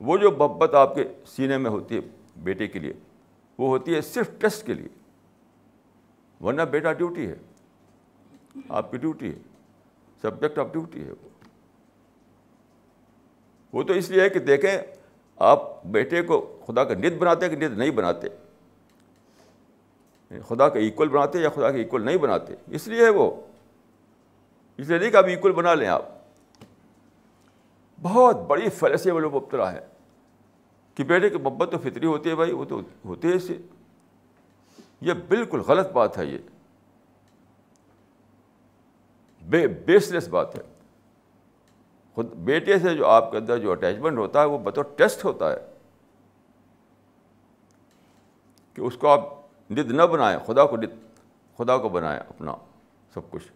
[0.00, 2.00] وہ جو محبت آپ کے سینے میں ہوتی ہے
[2.36, 2.92] بیٹے کے لیے،
[3.58, 4.88] وہ ہوتی ہے صرف ٹیسٹ کے لیے۔
[6.40, 7.34] ورنہ بیٹا ڈیوٹی ہے،
[8.68, 9.38] آپ کی ڈیوٹی ہے،
[10.22, 11.28] سبجیکٹ آف ڈیوٹی ہے۔ وہ
[13.72, 14.76] وہ تو اس لیے ہے کہ دیکھیں،
[15.36, 18.28] آپ بیٹے کو خدا کا ند بناتے ہیں کہ ند نہیں بناتے۔
[20.40, 23.40] خدا کا ایکول بناتے یا خدا کا ایکول نہیں بناتے؟ اس لیے ہے وہ۔
[24.76, 26.02] اس لیے نہیں کہ آپ ایکول بنا لیں آپ۔
[28.02, 29.86] بہت بڑی فلسے والے مبتلا ہے
[30.94, 33.58] کہ بیٹے کی محبت تو فطری ہوتی ہے بھائی، وہ تو ہوتے ہیں اسے
[35.00, 36.38] یہ بالکل غلط بات ہے یہ۔
[39.42, 40.62] بے بیس لیس بات ہے۔
[42.14, 45.52] خود بیٹے سے جو آپ کے اندر جو اٹیچمنٹ ہوتا ہے، وہ بطور ٹیسٹ ہوتا
[45.52, 45.56] ہے۔
[48.74, 51.08] کہ اس کو آپ ند نہ بنائیں خدا کو ند
[51.56, 52.54] خدا کو بنائیں اپنا
[53.14, 53.52] سب کچھ۔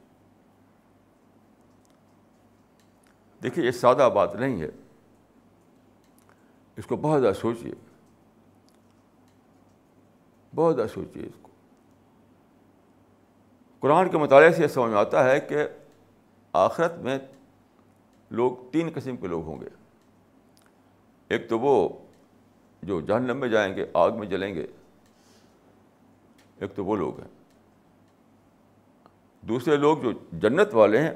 [3.42, 4.68] دیکھیے، یہ سادہ بات نہیں ہے۔
[6.76, 7.72] اس کو بہت زیادہ سوچیے۔
[10.54, 11.48] بہت زیادہ سوچیے اس کو۔
[13.80, 15.56] قرآن کے مطالعے سے یہ سمجھ میں آتا ہے کہ
[16.52, 17.18] آخرت میں
[18.30, 19.68] لوگ تین قسم کے لوگ ہوں گے۔
[21.28, 21.88] ایک تو وہ
[22.82, 24.66] جو جہنم میں جائیں گے، آگ میں جلیں گے
[26.60, 27.28] ایک تو وہ لوگ ہیں۔
[29.40, 31.10] دوسرے لوگ جو جنت والے ہیں،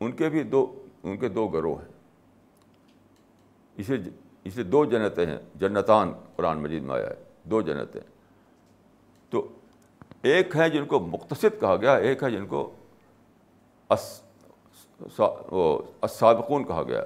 [0.00, 1.92] ان کے بھی دو، ان کے دو گروہ ہیں۔
[3.76, 3.96] اسے
[4.44, 8.00] اسے دو جنتیں ہیں، جنتان قرآن مجید میں آیا ہے، دو جنتیں۔
[9.30, 9.48] تو
[10.22, 12.74] ایک ہے جن کو مختصد کہا گیا، ایک ہے جن کو
[16.00, 17.04] اسابقون کہا گیا۔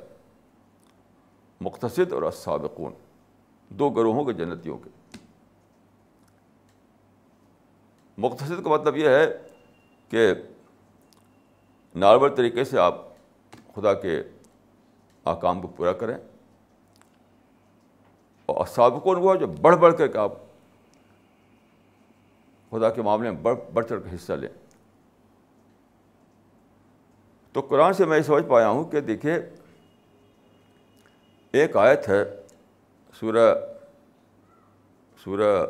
[1.61, 2.93] مختصد اور اسابقون
[3.69, 4.91] دو گروہوں کے جنتیوں کے۔
[8.19, 9.39] مختصد کا مطلب یہ ہے
[10.09, 10.35] کہ
[11.95, 12.95] نارمل طریقے سے آپ
[13.75, 14.23] خدا کے
[15.25, 16.17] آکام کو پورا کریں
[18.47, 20.33] اور سابقون وہ جو بڑھ بڑھ کر کے آپ
[22.71, 24.49] خدا کے معاملے میں بڑھ بڑھ چڑھ کے حصہ لیں۔
[27.53, 29.35] تو قرآن سے میں یہ سمجھ پایا ہوں کہ دیکھیے،
[31.53, 32.25] ایک آیت ہے
[33.21, 33.55] سورہ
[35.25, 35.67] سورہ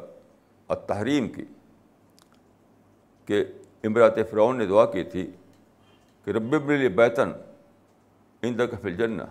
[0.69, 1.45] التحریم کی۔
[3.27, 3.45] کہ
[3.85, 5.31] امراط فرعون نے دعا کی تھی
[6.25, 7.33] کہ رب بلی بیتن
[8.43, 9.23] ان کا الجنہ۔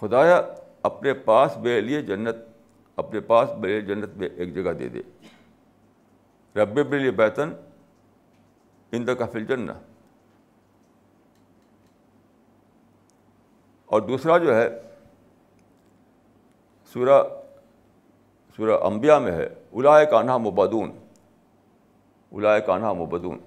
[0.00, 0.42] خدایا
[0.82, 2.36] اپنے پاس بے لیے جنت،
[2.96, 5.02] اپنے پاس بے جنت میں ایک جگہ دے دے۔
[6.56, 7.52] رب بلی بیتن
[8.92, 9.72] ان کا الجنہ۔
[13.86, 14.68] اور دوسرا جو ہے،
[16.92, 17.22] سورہ
[18.56, 21.03] سورہ انبیاء میں ہے الائے کانہا مبادون۔
[22.34, 23.38] الائے کانہا مبدون۔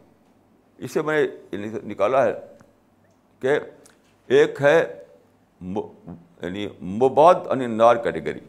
[0.78, 2.34] اس سے میں نے نکالا ہے
[3.39, 3.60] کہ
[4.28, 5.04] ایک ہے
[5.62, 8.39] یعنی مباد ان نار کیٹیگری۔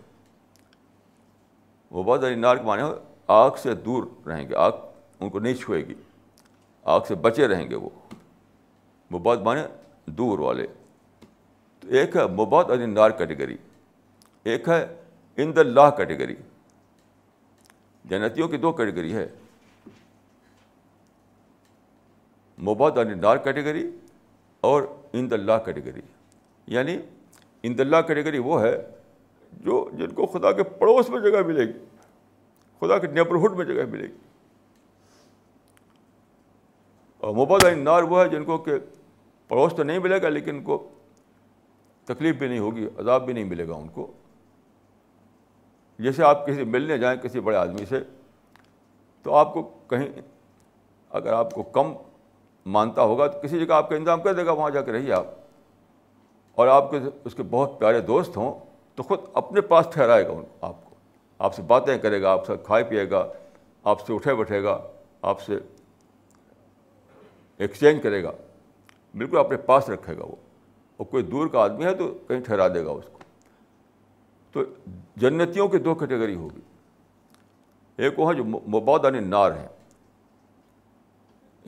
[1.93, 2.83] مباد ان نار کے معنی
[3.27, 4.73] آگ سے دور رہیں گے، آگ
[5.21, 5.95] ان کو نہیں چھوئے گی،
[6.83, 7.89] آگ سے بچے رہیں گے وہ۔
[9.13, 9.63] مباد معنی
[10.07, 10.67] دور والے۔
[11.81, 13.57] تو ایک ہے مباد ان نار کیٹیگری،
[14.45, 15.03] ایک ہے
[15.37, 16.37] ان دا لاہ کیٹیگری۔
[18.05, 19.27] جنتیوں کی دو کیٹیگری ہے۔
[22.59, 23.91] مباد ان نار کیٹیگری
[24.61, 26.01] اور ان دا کیٹیگری
[26.67, 26.99] یعنی
[27.63, 28.77] ان دا کیٹیگری وہ ہے
[29.53, 31.73] جو جن کو خدا کے پڑوس میں جگہ ملے گی،
[32.81, 34.17] خدا کے نیبرہڈ میں جگہ ملے گی۔
[37.19, 38.73] اور مباد علی نار وہ ہے جن کو کہ
[39.49, 40.89] پڑوس تو نہیں ملے گا لیکن ان کو
[42.05, 44.13] تکلیف بھی نہیں ہوگی، عذاب بھی نہیں ملے گا ان کو۔
[45.99, 48.01] جیسے آپ کسی ملنے جائیں کسی بڑے آدمی سے
[49.23, 50.09] تو آپ کو کہیں،
[51.11, 51.93] اگر آپ کو کم
[52.67, 55.13] مانتا ہوگا تو کسی جگہ آپ کا انتظام کر دے گا، وہاں جا کے رہیے
[55.13, 55.25] آپ۔
[56.55, 58.59] اور آپ کے اس کے بہت پیارے دوست ہوں
[58.95, 60.95] تو خود اپنے پاس ٹھہرائے گا آپ کو۔
[61.39, 63.29] آپ سے باتیں کرے گا، آپ سے کھائے پیے گا،
[63.85, 64.89] آپ سے اٹھے بیٹھے گا،
[65.23, 65.59] آپ سے
[67.59, 68.31] ایکسچینج کرے گا۔
[69.15, 70.37] بالکل اپنے پاس رکھے گا وہ۔
[70.97, 73.19] اور کوئی دور کا آدمی ہے تو کہیں ٹھہرا دے گا اس کو۔
[74.53, 76.61] تو جنتیوں کی دو کیٹیگری ہوگی۔
[77.97, 79.69] ایک وہ ہے جو مبادانی نار ہیں۔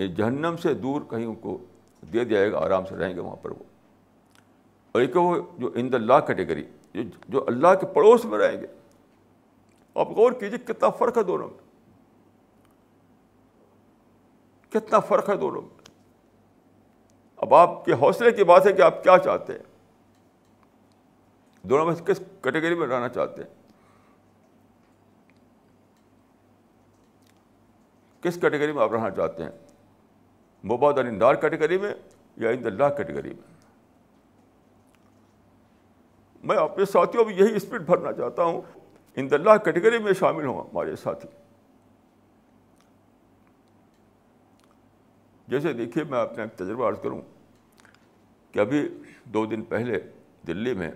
[0.09, 1.59] جہنم سے دور کہیں ان کو
[2.13, 3.63] دے دیا گا، آرام سے رہیں گے وہاں پر وہ۔
[4.93, 8.61] اور ایک وہ جو ان دا اللہ کیٹیگری جو جو اللہ کے پڑوس میں رہیں
[8.61, 8.67] گے۔
[9.95, 11.59] آپ غور کیجیے کتنا فرق ہے دونوں میں۔
[14.73, 15.81] کتنا فرق ہے دونوں میں۔
[17.37, 19.63] اب آپ کے حوصلے کی بات ہے کہ آپ کیا چاہتے ہیں۔
[21.63, 23.55] دونوں میں کس کیٹیگری میں رہنا چاہتے ہیں؟
[28.23, 29.51] کس کیٹیگری میں آپ رہنا چاہتے ہیں؟
[30.65, 31.95] مباد دار کیٹیگری میں
[32.37, 33.55] یا ان اللہ کیٹیگری میں؟
[36.45, 38.61] میں اپنے ساتھیوں میں یہی اسپرٹ بھرنا چاہتا ہوں۔
[39.17, 41.29] ان اللہ کیٹیگری میں شامل ہوں ہمارے ساتھی۔
[45.49, 47.21] جیسے دیکھیے میں اپنا ایک تجربہ عرض کروں
[48.53, 50.01] کہ ابھی دو دن پہلے
[50.47, 50.91] دلی میں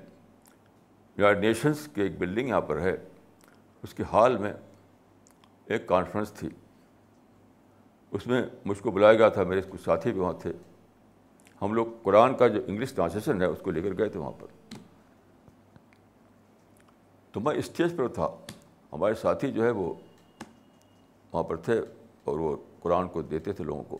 [1.16, 2.96] یونائٹ نیشنس کی ایک بلڈنگ یہاں پر ہے۔
[3.82, 4.52] اس کے حال میں
[5.64, 6.48] ایک کانفرنس تھی۔
[8.14, 10.52] اس میں مجھ کو بلایا گیا تھا، میرے کچھ ساتھی بھی وہاں تھے۔
[11.62, 14.32] ہم لوگ قرآن کا جو انگلش ٹرانسلیشن ہے، اس کو لے کر گئے تھے وہاں
[14.38, 14.46] پر۔
[17.32, 18.28] تو میں اسٹیج پر تھا۔
[18.92, 19.94] ہمارے ساتھی جو ہے، وہ
[21.32, 21.80] وہاں پر تھے
[22.24, 23.98] اور وہ قرآن کو دیتے تھے لوگوں کو۔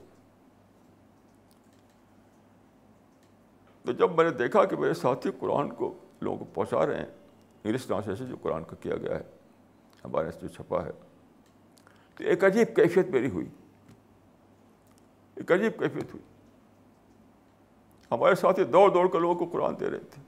[3.83, 7.07] تو جب میں نے دیکھا کہ میرے ساتھی قرآن کو لوگوں کو پہنچا رہے ہیں،
[7.65, 9.23] انگلش ٹرانسلیشن جو قرآن کا کیا گیا ہے،
[10.05, 10.91] ہمارے جو چھپا ہے،
[12.15, 13.47] تو ایک عجیب کیفیت میری ہوئی۔
[15.37, 16.23] ایک عجیب کیفیت ہوئی۔
[18.11, 20.23] ہمارے ساتھی دوڑ دوڑ کر لوگوں کو قرآن دے رہے تھے۔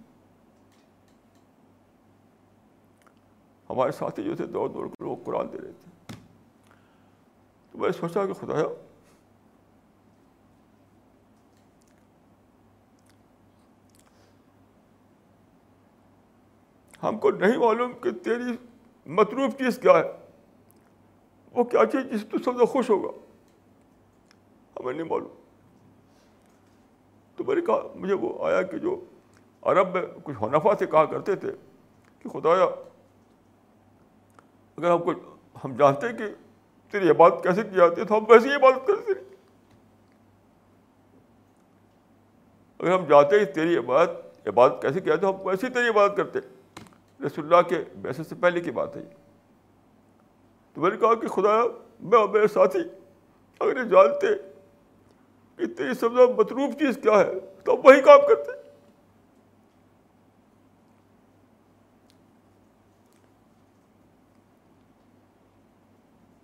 [3.71, 6.15] ہمارے ساتھی جو تھے دوڑ دوڑ کر لوگ قرآن دے رہے تھے۔
[7.71, 8.55] تو میں سوچا کہ خدا
[17.03, 18.57] ہم کو نہیں معلوم کہ تیری
[19.07, 20.33] مطلوب چیز کیا ہے۔
[21.53, 23.26] وہ کیا چیز جس تو سب سے خوش ہوگا؟
[24.81, 25.35] ہمیں نہیں معلوم۔
[27.37, 29.05] تو میں نے کہا، مجھے وہ آیا کہ جو
[29.63, 31.51] عرب میں کچھ حنفا سے کہا کرتے تھے
[32.21, 32.65] کہ خدایا،
[34.77, 35.13] اگر ہم کو
[35.65, 36.25] ہم جانتے کہ
[36.91, 39.21] تیری عبادت کیسے کی جاتی ہے تو ہم ویسے ہی عبادت کرتے رہے
[42.79, 46.17] اگر ہم جاتے ہیں تیری عبادت عبادت کیسے کیا تو ہم ویسے ہی تیری عبادت
[46.17, 46.39] کرتے
[47.27, 49.09] رسول اللہ کے ویسے سے پہلے کی بات ہے یہ۔
[50.75, 51.65] تو میں نے کہا کہ خدا
[52.01, 52.81] میں اور میرے ساتھی
[53.61, 54.27] اگر یہ جانتے
[55.57, 57.33] کہ تیری سب سے مطلوب چیز کیا ہے؟
[57.65, 58.67] تو ہم وہی کام کرتے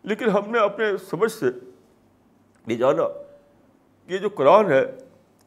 [0.02, 1.46] لیکن ہم نے اپنے سمجھ سے
[2.66, 3.08] یہ جانا
[4.06, 4.84] کہ یہ جو قرآن ہے،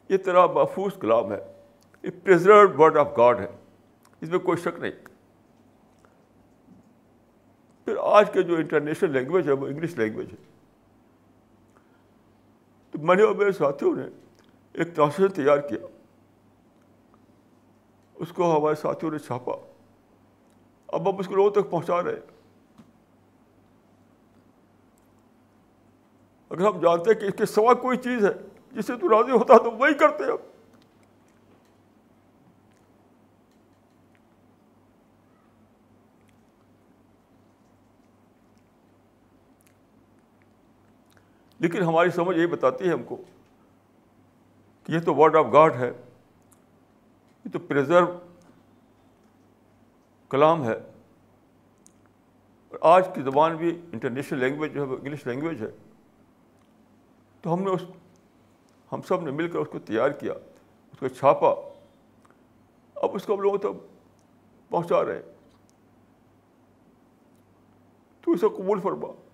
[0.08, 1.52] یہ تیرا محفوظ کلام ہے۔
[2.02, 3.46] یہ پرزرو ورڈ آف گاڈ ہے۔
[4.20, 4.92] اس میں کوئی شک نہیں۔
[7.84, 10.55] پھر آج کے جو انٹرنیشنل لینگویج ہے، وہ انگلش لینگویج ہے۔
[13.02, 14.02] میں نے اور میرے ساتھیوں نے
[14.72, 15.86] ایک ٹرانسلیشن تیار کیا۔
[18.14, 19.52] اس کو ہمارے ساتھیوں نے چھاپا۔
[20.86, 22.36] اب ہم اس کو لوگوں تک پہنچا رہے ہیں۔
[26.50, 28.32] اگر ہم جانتے ہیں کہ اس کے سوا کوئی چیز ہے
[28.72, 30.55] جس سے تو راضی ہوتا تو وہی کرتے ہم۔
[41.58, 43.16] لیکن ہماری سمجھ یہی بتاتی ہے ہم کو
[44.84, 45.92] کہ یہ تو ورڈ آف گاڈ ہے،
[47.44, 48.18] یہ تو پریزرو
[50.28, 50.74] کلام ہے۔
[52.68, 55.70] اور آج کی زبان بھی انٹرنیشنل لینگویج جو ہے، وہ انگلش لینگویج ہے۔
[57.40, 57.82] تو ہم نے اس،
[58.92, 60.32] ہم سب نے مل کر اس کو تیار کیا،
[60.92, 61.54] اس کو چھاپا۔
[62.94, 63.96] اب اس کو ہم لوگوں تک
[64.70, 65.22] پہنچا رہے
[68.20, 69.25] تو اسے قبول فرما۔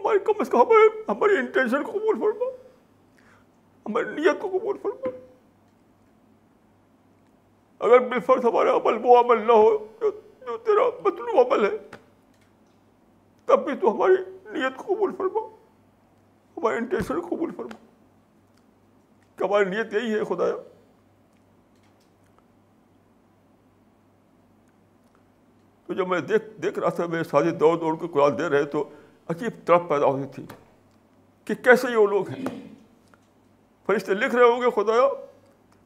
[0.00, 2.44] ہماری کم از کم ہمارے ہماری انٹینشن کو قبول فرما۔
[3.86, 5.08] ہماری نیت کو قبول فرما۔
[7.78, 10.10] اگر بالفرض ہمارا عمل وہ عمل نہ ہو، جو
[10.40, 11.78] جو تیرا مطلوب عمل ہے،
[13.44, 15.40] تب بھی تو ہماری نیت کو قبول فرما۔
[16.56, 17.86] ہمارے انٹینشن کو قبول فرما۔
[19.36, 20.56] کہ ہماری نیت یہی ہے، خدایا۔
[25.86, 28.64] تو جب میں دیکھ دیکھ رہا تھا، میرے ساتھی دوڑ دوڑ کے قرآن دے رہے
[28.64, 28.88] تو
[29.30, 30.46] عجیب طرف پیدا ہوتی تھی
[31.44, 32.68] کہ کیسے یہ وہ لوگ ہیں؟
[33.86, 35.08] فرشتے لکھ رہے ہوں گے خدایا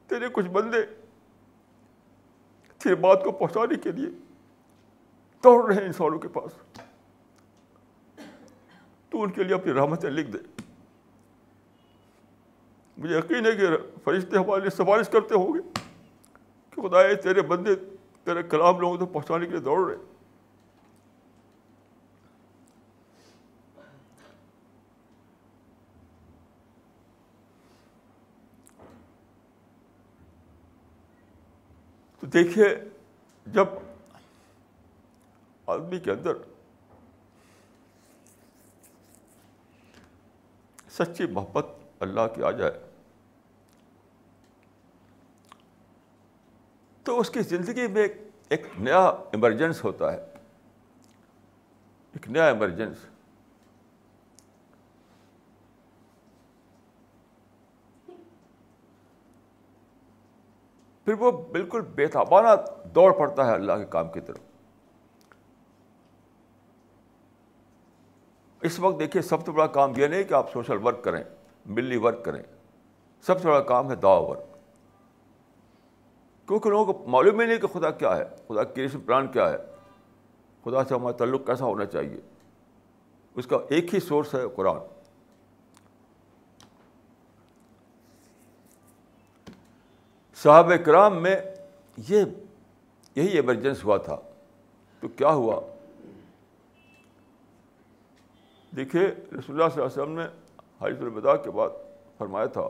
[0.07, 0.83] تیرے کچھ بندے
[2.79, 4.07] تیرے بات کو پہنچانے کے لیے
[5.45, 6.53] دوڑ رہے ہیں انسانوں کے پاس۔
[9.11, 10.39] تو ان کے لیے اپنی رحمتیں لکھ دے۔
[12.99, 13.67] مجھے یقین ہے کہ
[14.05, 15.81] فرشتے ہمارے لیے سفارش کرتے ہوں گے
[16.71, 17.75] کہ خدا تیرے بندے،
[18.25, 20.14] تیرے کلام لوگوں تک پہنچانے کے لیے دوڑ رہے
[32.25, 32.67] تو دیکھیے،
[33.47, 33.67] جب
[35.67, 36.37] آدمی کے اندر
[40.91, 41.67] سچی محبت
[42.01, 42.73] اللہ کی آ جائے،
[47.03, 48.07] تو اس کی زندگی میں
[48.49, 50.21] ایک نیا ایمرجنس ہوتا ہے۔
[52.13, 53.07] ایک نیا ایمرجنس
[61.05, 62.49] پھر وہ بالکل بےتابانہ
[62.89, 64.39] دوڑ پڑتا ہے اللہ کے کام کی طرف۔
[68.63, 71.25] اس وقت دیکھیے، سب سے بڑا کام یہ نہیں کہ آپ سوشل ورک کریں،
[71.67, 72.43] ملی ورک کریں۔
[73.23, 74.41] سب سے بڑا کام ہے دعا ورک۔
[76.49, 79.57] کیونکہ لوگوں کو معلوم ہی نہیں کہ خدا کیا ہے، خدا کریشن پلان کیا ہے۔
[80.65, 82.21] خدا سے ہمارا تعلق کیسا ہونا چاہیے۔
[83.35, 84.94] اس کا ایک ہی سورس ہے قرآن۔
[90.45, 91.37] صاحب کرام میں
[92.09, 92.25] یہ
[93.15, 94.17] یہی ایمرجنس ہوا تھا۔
[95.01, 95.61] تو کیا ہوا؟
[98.77, 100.25] دیکھیے، رسول اللہ صلی اللہ علیہ وسلم نے
[100.81, 101.69] حاجت الوداع کے بعد
[102.19, 102.69] فرمایا تھا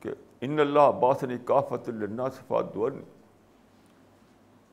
[0.00, 2.92] کہ ان اللہ باسنی کافت اللہ صفات دور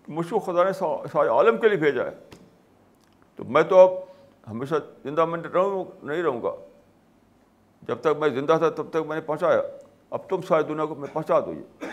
[0.07, 2.11] مجھ کو خدا نے سارے عالم کے لیے بھیجا ہے۔
[3.35, 3.91] تو میں تو اب
[4.49, 6.55] ہمیشہ زندہ میں رہوں، نہیں رہوں گا۔
[7.81, 9.61] جب تک میں زندہ تھا، تب تک میں نے پہنچایا۔
[10.15, 11.85] اب تم ساری دنیا کو میں پہنچا دو یہ۔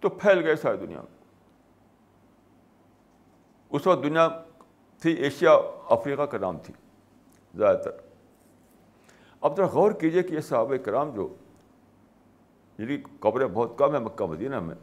[0.00, 1.16] تو پھیل گئے ساری دنیا۔ میں
[3.70, 4.28] اس وقت دنیا
[5.02, 5.50] تھی ایشیا،
[5.88, 6.74] افریقہ کا نام تھی،
[7.54, 7.90] زیادہ۔ تر
[9.40, 11.34] اب ذرا غور کیجیے کہ یہ صحابہ کرام جو
[12.78, 14.74] جن کی قبریں بہت کم ہیں، مکہ، مدینہ میں،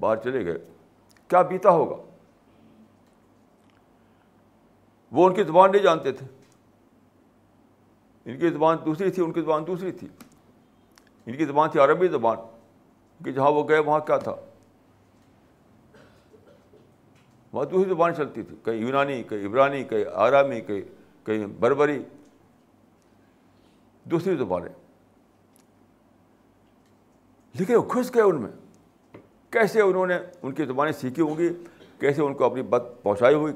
[0.00, 0.68] باہر چلے گئے،
[1.28, 2.02] کیا بیتا ہوگا؟
[5.12, 6.26] وہ ان کی زبان نہیں جانتے تھے۔
[8.24, 10.08] ان کی زبان دوسری تھی، ان کی زبان دوسری تھی۔
[11.26, 12.36] ان کی زبان تھی عربی زبان،
[13.24, 14.34] کہ جہاں وہ گئے وہاں کیا تھا؟
[17.52, 20.82] وہاں دوسری زبان چلتی تھی، کہیں یونانی، کہیں عبرانی، کہیں آرامی، کہیں
[21.26, 22.02] کہیں بربری۔
[24.04, 24.68] دوسری زبانیں۔
[27.54, 28.50] لیکن وہ گھس گئے ان میں۔
[29.50, 31.48] کیسے انہوں نے ان کی زبانیں سیکھی ہوں گی؟
[31.98, 33.54] کیسے ان کو اپنی بات پہنچائی ہوئی؟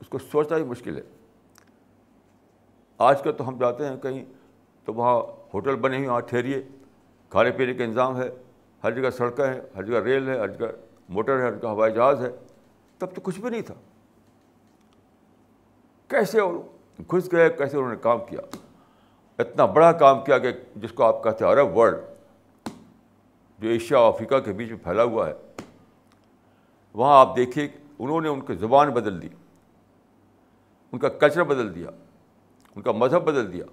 [0.00, 1.02] اس کو سوچنا ہی مشکل ہے۔
[3.02, 4.24] آج کل تو ہم جاتے ہیں کہیں
[4.84, 5.20] تو وہاں
[5.54, 6.62] ہوٹل بنے ہوئے وہاں ٹھہریے۔
[7.28, 8.30] کھانے پینے کا انتظام ہے۔
[8.84, 10.66] ہر جگہ سڑکیں ہیں، ہر جگہ ریل ہے، ہر جگہ
[11.08, 12.30] موٹر ہے، ہر جگہ ہوائی جہاز ہے۔
[12.98, 13.74] تب تو کچھ بھی نہیں تھا۔
[16.08, 16.40] کیسے
[16.98, 18.56] گھس گئے، کیسے انہوں نے کام کیا؟
[19.38, 22.00] اتنا بڑا کام کیا کہ جس کو آپ کہتے ہیں عرب ورلڈ،
[23.58, 25.34] جو ایشیا اور افریقہ کے بیچ میں پھیلا ہوا ہے۔
[26.94, 29.28] وہاں آپ دیکھیے انہوں نے ان کی زبان بدل دی۔
[30.92, 31.88] ان کا کلچر بدل دیا۔
[32.76, 33.64] ان کا مذہب بدل دیا۔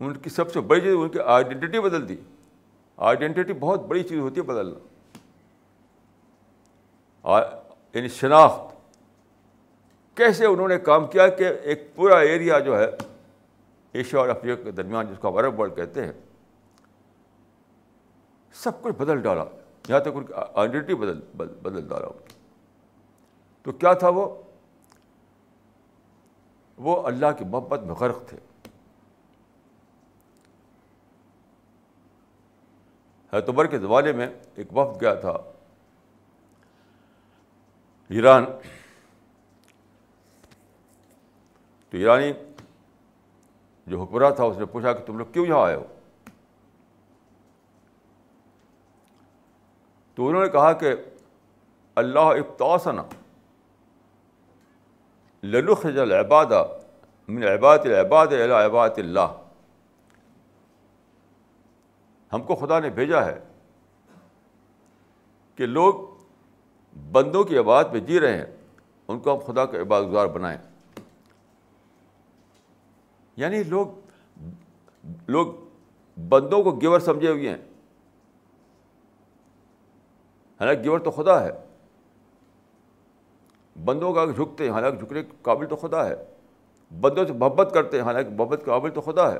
[0.00, 2.16] ان کی سب سے بڑی چیز ان کی آئیڈینٹی بدل دی۔
[2.96, 4.78] آئیڈینٹی بہت بڑی چیز ہوتی ہے بدلنا۔
[7.94, 8.76] یعنی شناخت۔
[10.16, 12.86] کیسے انہوں نے کام کیا کہ ایک پورا ایریا جو ہے،
[13.92, 16.12] ایشیا اور افریقہ کے درمیان جس کو عرب ورلڈ کہتے ہیں،
[18.52, 19.44] سب کچھ بدل ڈالا۔
[19.88, 22.08] یہاں تک ان کی آئیڈینٹی بدل بدل ڈالا۔
[23.62, 24.42] تو کیا تھا وہ؟
[26.76, 28.36] وہ اللہ کی محبت میں غرق تھے۔
[33.32, 35.36] حتبر کے زمانے میں ایک وقت گیا تھا۔
[38.08, 38.44] ایران۔
[41.90, 42.32] تو ایرانی
[43.86, 45.84] جو حکمراں تھا، اس نے پوچھا کہ تم لوگ کیوں یہاں آئے ہو؟
[50.14, 50.94] تو انہوں نے کہا کہ
[51.94, 53.02] اللہ ابتاسنا
[55.42, 56.46] لنخرج العباد
[57.28, 59.42] من عباد العباد الى عباد اللہ۔
[62.32, 63.38] ہم کو خدا نے بھیجا ہے
[65.54, 65.94] کہ لوگ
[67.12, 68.56] بندوں کی عبادت میں جی رہے ہیں،
[69.08, 70.58] ان کو ہم خدا کا عباد گزار بنائیں۔
[73.36, 73.86] یعنی لوگ
[75.26, 75.46] لوگ
[76.28, 77.58] بندوں کو گیور سمجھے ہوئے ہیں۔
[80.60, 81.65] حالانکہ گیور تو خدا ہے۔
[83.84, 86.14] بندوں کا جھکتے ہیں، حالانکہ جھکنے کے قابل تو خدا ہے۔
[87.00, 89.38] بندوں سے محبت کرتے ہیں، حالانکہ محبت کے قابل تو خدا ہے۔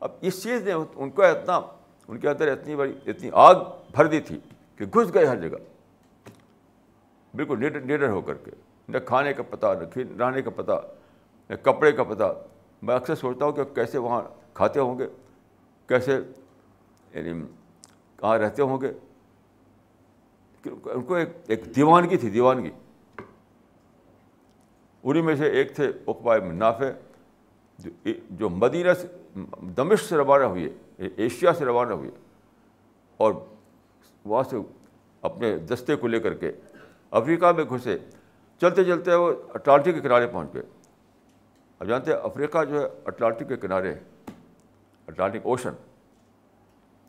[0.00, 1.60] اب اس چیز نے ان کو اتنا،
[2.08, 3.54] ان کے اندر اتنی بڑی، اتنی آگ
[3.92, 4.40] بھر دی تھی
[4.76, 5.58] کہ گھس گئے ہر جگہ۔
[7.34, 8.50] بالکل نیڈر نیڈر ہو کر کے۔
[8.88, 10.86] نہ کھانے کا پتہ، نہ رہنے کا پتہ،
[11.50, 12.32] نہ کپڑے کا پتہ۔
[12.82, 14.22] میں اکثر سوچتا ہوں کہ کیسے وہاں
[14.54, 15.06] کھاتے ہوں گے،
[15.86, 16.20] کیسے
[17.14, 17.42] یعنی
[18.16, 18.92] کہاں رہتے ہوں گے۔
[20.66, 22.70] ان کو ایک ایک دیوانگی تھی، دیوانگی۔
[25.02, 26.84] انہیں میں سے ایک تھے اقبائے منافع
[27.78, 29.06] جو جو مدینہ سے
[29.76, 30.68] دمش سے روانہ ہوئے
[31.16, 32.10] ایشیا سے روانہ ہوئے
[33.16, 33.34] اور
[34.24, 34.56] وہاں سے
[35.22, 36.52] اپنے دستے کو لے کر کے
[37.10, 37.98] افریقہ میں گھسے
[38.60, 40.62] چلتے چلتے وہ اٹلانٹک کے کنارے پہنچ گئے۔
[41.78, 44.00] اب جانتے ہیں افریقہ جو ہے اٹلانٹک کے کنارے ہے،
[45.08, 45.72] اٹلانٹک اوشن۔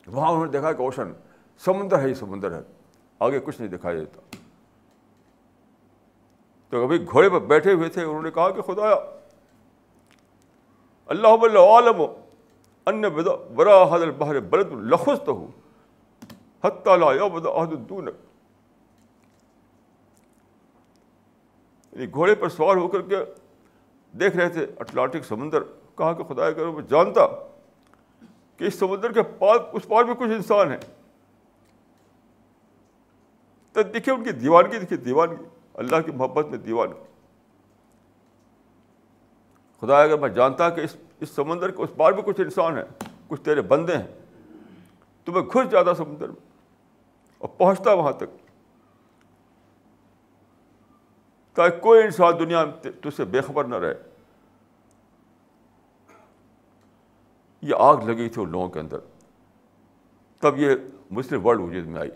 [0.06, 1.12] وہاں انہوں نے دیکھا کہ اوشن
[1.58, 2.60] سمندر ہے ہی سمندر ہے۔
[3.22, 4.36] آگے کچھ نہیں دکھائی دیتا
[6.72, 8.92] تو کبھی گھوڑے پر بیٹھے ہوئے تھے انہوں نے کہا کہ خدا
[11.08, 12.02] اللہ عالم
[12.86, 13.02] ان
[13.54, 15.50] برا حد البحر برد الخص تو ہوں
[16.64, 17.12] حتیٰ لا
[21.92, 23.16] یعنی گھوڑے پر سوار ہو کر کے
[24.14, 25.62] دیکھ رہے تھے اٹلانٹک سمندر
[25.96, 27.26] کہا کہ خدا کرو میں جانتا
[28.60, 30.78] کہ اس سمندر کے پار اس پار بھی کچھ انسان ہیں
[33.82, 35.36] تو دیکھیے ان کی دیوانگی دیکھیے دیوانگی
[35.74, 36.94] اللہ کی محبت میں دیوانگی
[39.80, 42.84] خدا اگر میں جانتا کہ اس اس سمندر کے اس پار بھی کچھ انسان ہیں
[43.28, 44.06] کچھ تیرے بندے ہیں،
[45.24, 46.36] تو میں گھس جاتا سمندر میں
[47.38, 48.24] اور پہنچتا وہاں تک۔
[51.54, 53.94] تاکہ کوئی انسان دنیا میں تجھ سے بے خبر نہ رہے۔
[57.62, 58.98] یہ آگ لگی تھی ان لوگوں کے اندر۔
[60.38, 60.70] تب یہ
[61.10, 62.10] مسلم ورلڈ وجود میں آئی۔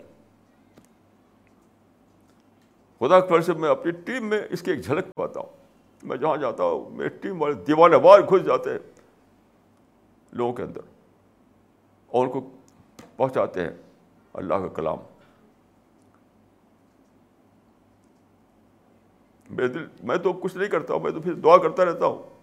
[2.99, 5.49] خدا فر سے میں اپنی ٹیم میں اس کی ایک جھلک پاتا ہوں۔
[6.03, 8.79] میں جہاں جاتا ہوں، میری ٹیم والے دیوانے وار گھس جاتے ہیں
[10.31, 10.81] لوگوں کے اندر۔
[12.07, 12.49] اور ان کو
[13.17, 13.69] پہنچاتے ہیں
[14.33, 14.97] اللہ کا کلام۔
[19.49, 22.37] میرے دل، میں تو کچھ نہیں کرتا ہوں، میں تو پھر دعا کرتا رہتا ہوں۔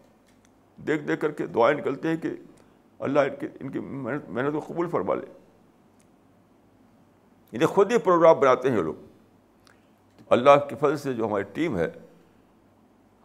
[0.83, 2.29] دیکھ دیکھ کر کے دعائیں نکلتے ہیں کہ
[2.99, 5.27] اللہ ان کی ان کی محنت محنت کو قبول فرما لے۔
[7.53, 8.95] انہیں خود ہی پروگرام بناتے ہیں یہ لوگ۔
[10.29, 11.91] اللہ کی فضل سے جو ہماری ٹیم ہے،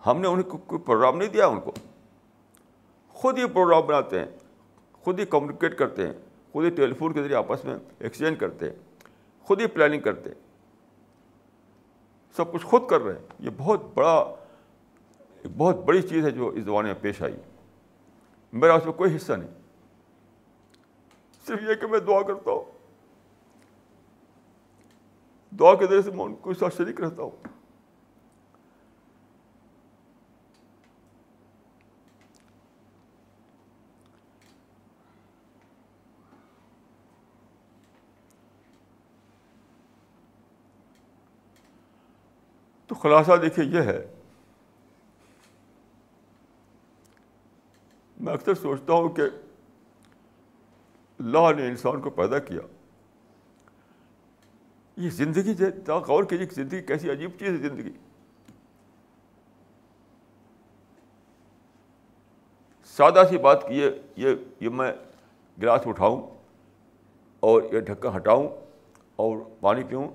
[0.05, 1.71] ہم نے انہیں کوئی پروگرام نہیں دیا ان کو۔
[3.09, 4.27] خود ہی پروگرام بناتے ہیں،
[4.93, 6.13] خود ہی کمیونیکیٹ کرتے ہیں،
[6.53, 8.75] خود ہی ٹیلی فون کے ذریعے آپس میں ایکسچینج کرتے ہیں،
[9.41, 10.29] خود ہی پلاننگ کرتے
[12.35, 14.35] سب کچھ خود کر رہے ہیں۔ یہ بہت بڑا
[15.57, 17.35] بہت بڑی چیز ہے جو اس زمانے میں پیش آئی۔
[18.53, 19.49] میرا اس میں کوئی حصہ نہیں۔
[21.47, 22.78] صرف یہ کہ میں دعا کرتا ہوں۔
[25.51, 27.47] دعا کے ذریعے سے میں ان کو ساتھ شریک رہتا ہوں
[42.87, 44.15] تو خلاصہ دیکھیے یہ ہے۔
[48.19, 49.21] میں اکثر سوچتا ہوں کہ
[51.19, 52.78] اللہ نے انسان کو پیدا کیا۔
[54.99, 55.53] یہ زندگی
[55.87, 57.91] غور کیجیے زندگی کیسی عجیب چیز ہے زندگی۔
[62.83, 64.29] سادہ سی بات کی یہ
[64.59, 64.93] یہ میں
[65.61, 66.21] گلاس اٹھاؤں
[67.39, 68.47] اور یہ ڈھکا ہٹاؤں
[69.15, 70.09] اور پانی پیوں۔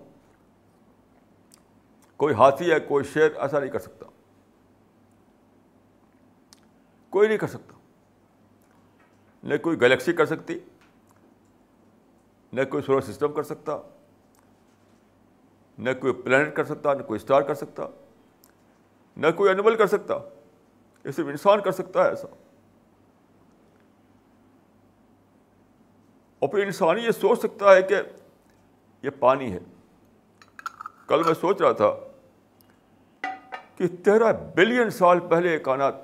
[2.16, 4.06] کوئی ہاتھی ہے کوئی شیر ایسا نہیں کر سکتا۔
[7.10, 7.74] کوئی نہیں کر سکتا۔
[9.42, 10.58] نہ کوئی گلیکسی کر سکتی،
[12.52, 13.78] نہ کوئی سولر سسٹم کر سکتا۔
[15.78, 17.82] نہ کوئی پلانٹ کر سکتا، نہ کوئی اسٹار کر سکتا،
[19.16, 20.14] نہ کوئی اینیمل کر سکتا۔
[21.04, 22.26] یہ صرف انسان کر سکتا ہے ایسا۔
[26.38, 27.94] اور پھر انسان یہ سوچ سکتا ہے کہ
[29.02, 29.58] یہ پانی ہے۔
[31.06, 31.94] کل میں سوچ رہا تھا
[33.76, 35.94] کہ تیرہ بلین سال پہلے کائنات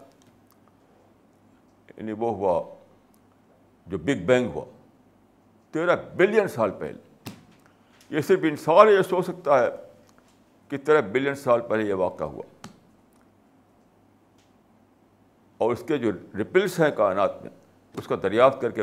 [1.97, 2.75] یعنی وہ ہوا
[3.87, 4.65] جو بگ بینگ ہوا۔
[5.71, 7.10] تیرہ بلین سال پہلے۔
[8.11, 9.69] یہ صرف انسان یہ سوچ سکتا ہے
[10.69, 12.43] کہ تیرہ بلین سال پہلے یہ واقعہ ہوا۔
[15.59, 17.51] اور اس کے جو ریپلس ہیں کائنات میں،
[17.99, 18.83] اس کا دریافت کر کے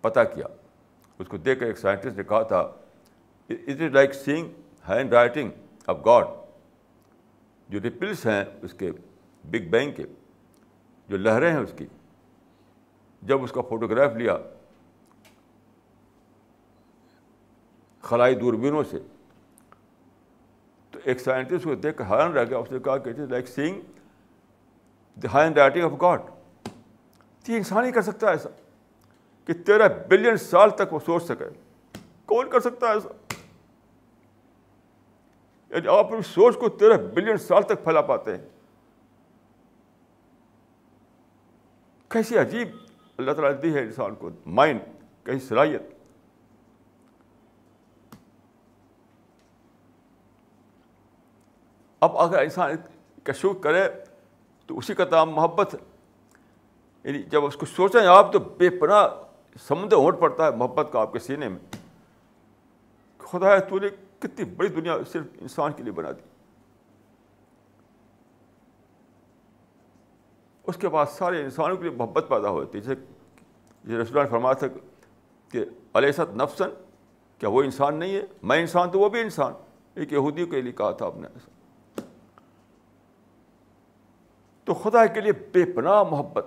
[0.00, 0.46] پتہ کیا۔
[1.18, 2.58] اس کو دیکھ کر ایک سائنٹسٹ نے کہا تھا
[3.50, 4.48] it is like seeing
[5.12, 5.50] handwriting
[5.86, 6.24] of God
[7.68, 8.92] جو ریپلس ہیں اس کے
[9.44, 10.04] بگ بینگ کے،
[11.08, 11.86] جو لہریں ہیں اس کی۔
[13.22, 14.38] جب اس کا فوٹوگراف لیا
[18.02, 18.98] خلائی دوربینوں سے۔
[20.90, 23.80] تو ایک سائنٹسٹ کو دیکھ کر حیران رہ گیا، اس نے کہا کہ like seeing
[25.20, 25.28] the
[25.58, 26.22] handwriting of God.
[27.48, 28.48] یہ انسان ہی کر سکتا ہے ایسا
[29.44, 31.44] کہ تیرہ بلین سال تک وہ سوچ سکے۔
[32.26, 33.08] کون کر سکتا ہے ایسا؟
[35.70, 38.48] یعنی آپ اپنی سوچ کو تیرہ بلین سال تک پھیلا پاتے ہیں۔
[42.08, 42.68] کیسی عجیب،
[43.16, 44.80] اللہ تعالیٰ دی ہے انسان کو مائنڈ،
[45.24, 45.99] کیسی صلاحیت۔
[52.00, 52.70] اب اگر انسان
[53.24, 53.88] کا شوق کرے
[54.66, 55.74] تو اسی کا نام محبت
[57.04, 59.08] یعنی جب اس کو سوچیں آپ تو بے پناہ
[59.68, 61.58] سمندر اونٹ پڑتا ہے محبت کا آپ کے سینے میں۔
[63.18, 63.88] خدا ہے تو نے
[64.18, 66.20] کتنی بڑی دنیا صرف انسان کے لیے بنا دی۔
[70.62, 74.66] اس کے بعد سارے انسانوں کے لیے محبت پیدا ہوتی ہے۔ جیسے رسول فرما تھا
[75.48, 76.70] کہ علیہ نفسن
[77.38, 79.52] کیا وہ انسان نہیں ہے؟ میں انسان تو وہ بھی انسان۔
[79.94, 81.50] ایک یہودی کے لیے کہا تھا آپ نے ایسا
[84.64, 86.46] تو خدا کے لیے بے پناہ محبت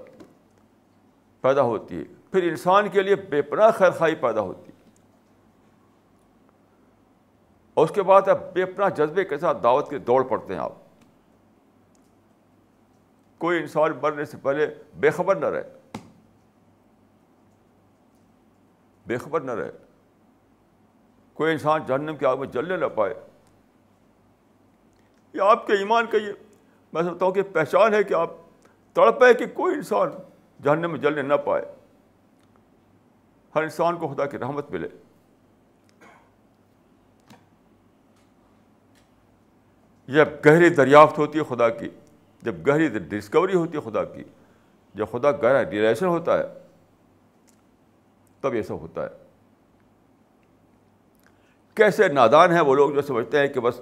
[1.41, 4.83] پیدا ہوتی ہے۔ پھر انسان کے لیے بے پناہ خیر خائی پیدا ہوتی ہے۔
[7.73, 10.61] اور اس کے بعد آپ بے اپنا جذبے کے ساتھ دعوت کے دوڑ پڑتے ہیں
[10.61, 10.71] آپ۔
[13.37, 15.73] کوئی انسان مرنے سے پہلے بے خبر نہ رہے۔
[19.07, 19.71] بے خبر نہ رہے۔
[21.33, 23.13] کوئی انسان جہنم کی آگ میں جلنے نہ پائے۔
[25.33, 26.33] یہ آپ کے ایمان کا یہ
[26.93, 28.29] میں سمجھتا ہوں کہ پہچان ہے کہ آپ
[28.93, 30.09] تڑپے کہ کوئی انسان
[30.63, 31.65] جہنم میں جلنے نہ پائے۔
[33.55, 34.87] ہر انسان کو خدا کی رحمت ملے۔
[40.07, 41.89] جب گہری دریافت ہوتی ہے خدا کی،
[42.41, 44.23] جب گہری ڈسکوری ہوتی ہے خدا کی،
[44.93, 46.43] جب خدا گہرا ریلیشن ہوتا ہے،
[48.41, 49.09] تب یہ سب ہوتا ہے۔
[51.75, 53.81] کیسے نادان ہیں وہ لوگ جو سمجھتے ہیں کہ بس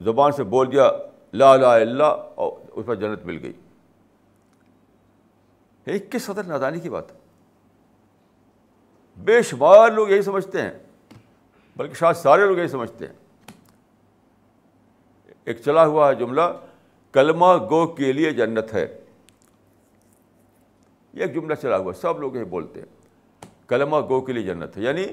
[0.00, 0.90] زبان سے بول دیا
[1.34, 3.52] لا لا اللہ اور اس پر جنت مل گئی۔
[5.86, 7.16] یہ کس قدر نادانی کی بات ہے؟
[9.16, 10.72] بے شمار لوگ یہی سمجھتے ہیں،
[11.76, 13.14] بلکہ شاید سارے لوگ یہی سمجھتے ہیں۔
[15.44, 16.42] ایک چلا ہوا ہے جملہ،
[17.12, 19.00] کلمہ گو کے لیے جنت ہے۔
[21.12, 22.86] یہ ایک جملہ چلا ہوا، سب لوگ یہ بولتے ہیں،
[23.68, 25.04] کلمہ گو کے لیے جنت ہے۔ یعنی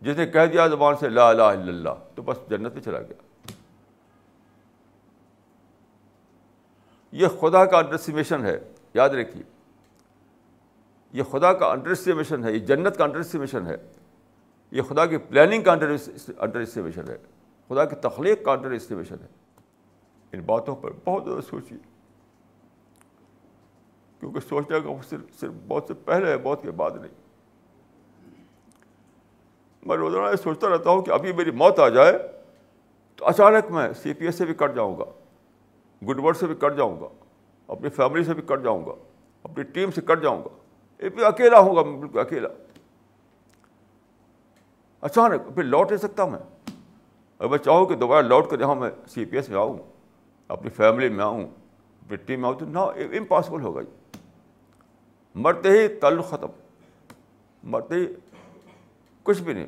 [0.00, 3.00] جس نے کہہ دیا زبان سے لا الہ الا اللہ، تو بس جنت میں چلا
[3.00, 3.31] گیا۔
[7.12, 7.96] یہ خدا کا انڈر
[8.44, 8.60] ہے،
[8.94, 9.42] یاد رکھیے۔
[11.12, 11.92] یہ خدا کا انڈر
[12.44, 13.20] ہے، یہ جنت کا انڈر
[13.66, 13.76] ہے۔
[14.70, 15.96] یہ خدا کی پلاننگ کا انڈر
[16.38, 17.18] انڈر اسٹیمیشن ہے۔
[17.68, 19.26] خدا کی تخلیق کا انڈر اسٹیمیشن ہے۔
[20.32, 21.78] ان باتوں پر بہت زیادہ سوچیے۔
[24.20, 27.22] کیونکہ سوچنے کا صرف صرف بہت سے پہلے ہے، بہت کے بعد نہیں۔
[29.82, 32.12] میں روزانہ یہ سوچتا رہتا ہوں کہ ابھی میری موت آ جائے
[33.16, 35.04] تو اچانک میں سی پی ایس سے بھی کٹ جاؤں گا۔
[36.08, 37.08] گڈ ورڈ سے بھی کٹ جاؤں گا،
[37.66, 38.92] اپنی فیملی سے بھی کٹ جاؤں گا،
[39.42, 40.48] اپنی ٹیم سے کٹ جاؤں گا۔
[41.04, 42.48] یہ بھی اکیلا ہوں گا، بالکل اکیلا۔
[45.00, 46.72] اچانک پھر لوٹ نہیں سکتا میں۔
[47.38, 49.78] اگر میں چاہوں کہ دوبارہ لوٹ کر یہاں میں سی پی ایس میں آؤں،
[50.48, 51.44] اپنی فیملی میں آؤں،
[52.04, 54.18] اپنی ٹیم میں آؤں تو نہ امپاسبل ہوگا یہ
[55.34, 56.48] مرتے ہی تعلق ختم،
[57.62, 58.06] مرتے ہی
[59.22, 59.66] کچھ بھی نہیں۔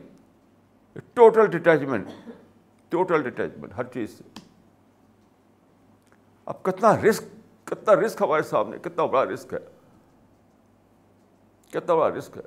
[1.14, 2.09] ٹوٹل ڈٹیچمنٹ
[2.89, 4.43] ٹوٹل ڈٹیچمنٹ ہر چیز سے۔
[6.45, 7.22] اب کتنا رسک
[7.64, 9.59] کتنا رسک ہمارے سامنے، کتنا بڑا رسک ہے۔
[11.70, 12.42] کتنا بڑا رسک ہے۔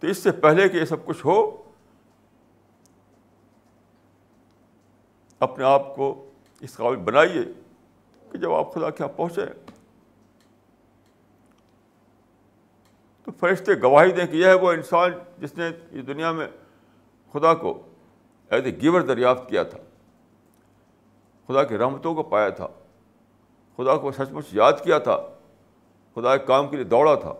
[0.00, 1.62] تو اس سے پہلے کہ یہ سب کچھ ہو،
[5.38, 6.30] اپنے آپ کو
[6.60, 7.42] اس قابل بنائیے
[8.32, 9.42] کہ جب آپ خدا کے یہاں پہنچے
[13.24, 16.46] تو فرشتے گواہی دیں کہ یہ ہے وہ انسان جس نے اس دنیا میں
[17.32, 17.82] خدا کو
[18.50, 19.78] ایز اے گیور دریافت کیا تھا۔
[21.48, 22.66] خدا کی رحمتوں کو پایا تھا۔
[23.76, 25.16] خدا کو سچ مچ یاد کیا تھا۔
[26.14, 27.32] خدا کے کام کے لیے دوڑا تھا۔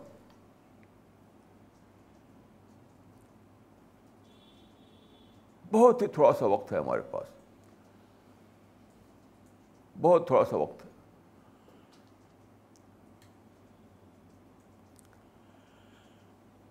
[5.73, 7.27] بہت ہی تھوڑا سا وقت ہے ہمارے پاس۔
[10.01, 10.91] بہت تھوڑا سا وقت ہے۔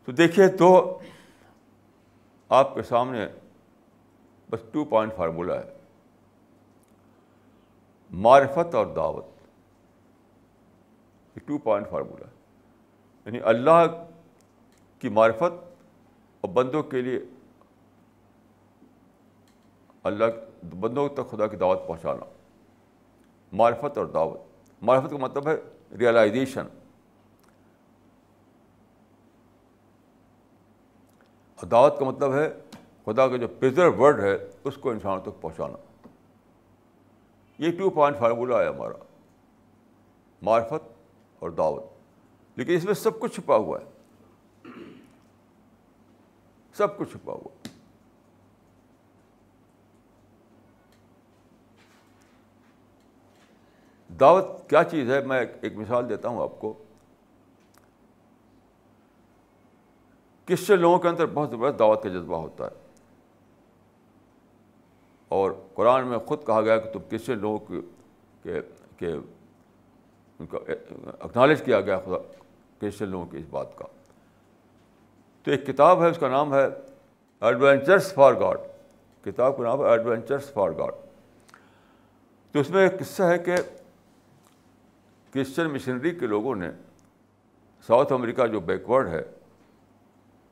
[0.06, 1.00] تو دیکھیے تو
[2.50, 3.28] آپ کے سامنے
[4.50, 5.75] بس ٹو پوائنٹ فارمولہ ہے۔
[8.12, 9.26] معرفت اور دعوت.
[11.36, 12.34] یہ ٹو پوائنٹ فارمولہ ہے
[13.26, 13.86] یعنی اللہ
[15.00, 15.54] کی معرفت
[16.44, 17.20] اور بندوں کے لیے
[20.04, 20.26] اللہ
[20.80, 22.26] بندوں تک خدا کی دعوت پہنچانا.
[23.52, 24.40] معرفت اور دعوت.
[24.82, 25.56] معرفت کا مطلب ہے
[26.00, 26.68] ریئلائزیشن
[31.56, 32.48] اور دعوت کا مطلب ہے
[33.06, 35.78] خدا کا جو پرزرو ورڈ ہے، اس کو انسانوں تک پہنچانا.
[37.58, 39.04] یہ ٹو پوائنٹ فارمولہ ہے ہمارا۔
[40.42, 40.94] معرفت
[41.40, 41.84] اور دعوت۔
[42.56, 43.86] لیکن اس میں سب کچھ چھپا ہوا ہے۔
[46.74, 47.70] سب کچھ چھپا ہوا ہے۔
[54.20, 56.84] دعوت کیا چیز ہے؟ میں ایک مثال دیتا ہوں آپ کو۔
[60.46, 62.85] کرسچن لوگوں کے اندر بہت زبردست دعوت کا جذبہ ہوتا ہے؟
[65.36, 67.82] اور قرآن میں خود کہا گیا کہ تم کرسچن لوگوں
[69.00, 69.12] کے
[70.40, 70.58] ان کا
[71.20, 72.18] اکنالج کیا گیا خدا
[72.80, 73.86] کرسچن لوگوں کی اس بات کا۔
[75.44, 76.66] تو ایک کتاب ہے، اس کا نام ہے
[77.42, 78.58] ایڈوینچرس فار گاڈ
[79.26, 80.94] کتاب کا نام ہے ایڈوینچرس فار گاڈ
[82.52, 83.56] تو اس میں ایک قصہ ہے کہ
[85.34, 86.70] کرسچن مشنری کے لوگوں نے
[87.88, 89.24] ساؤتھ امریکہ جو بیکورڈ ہے،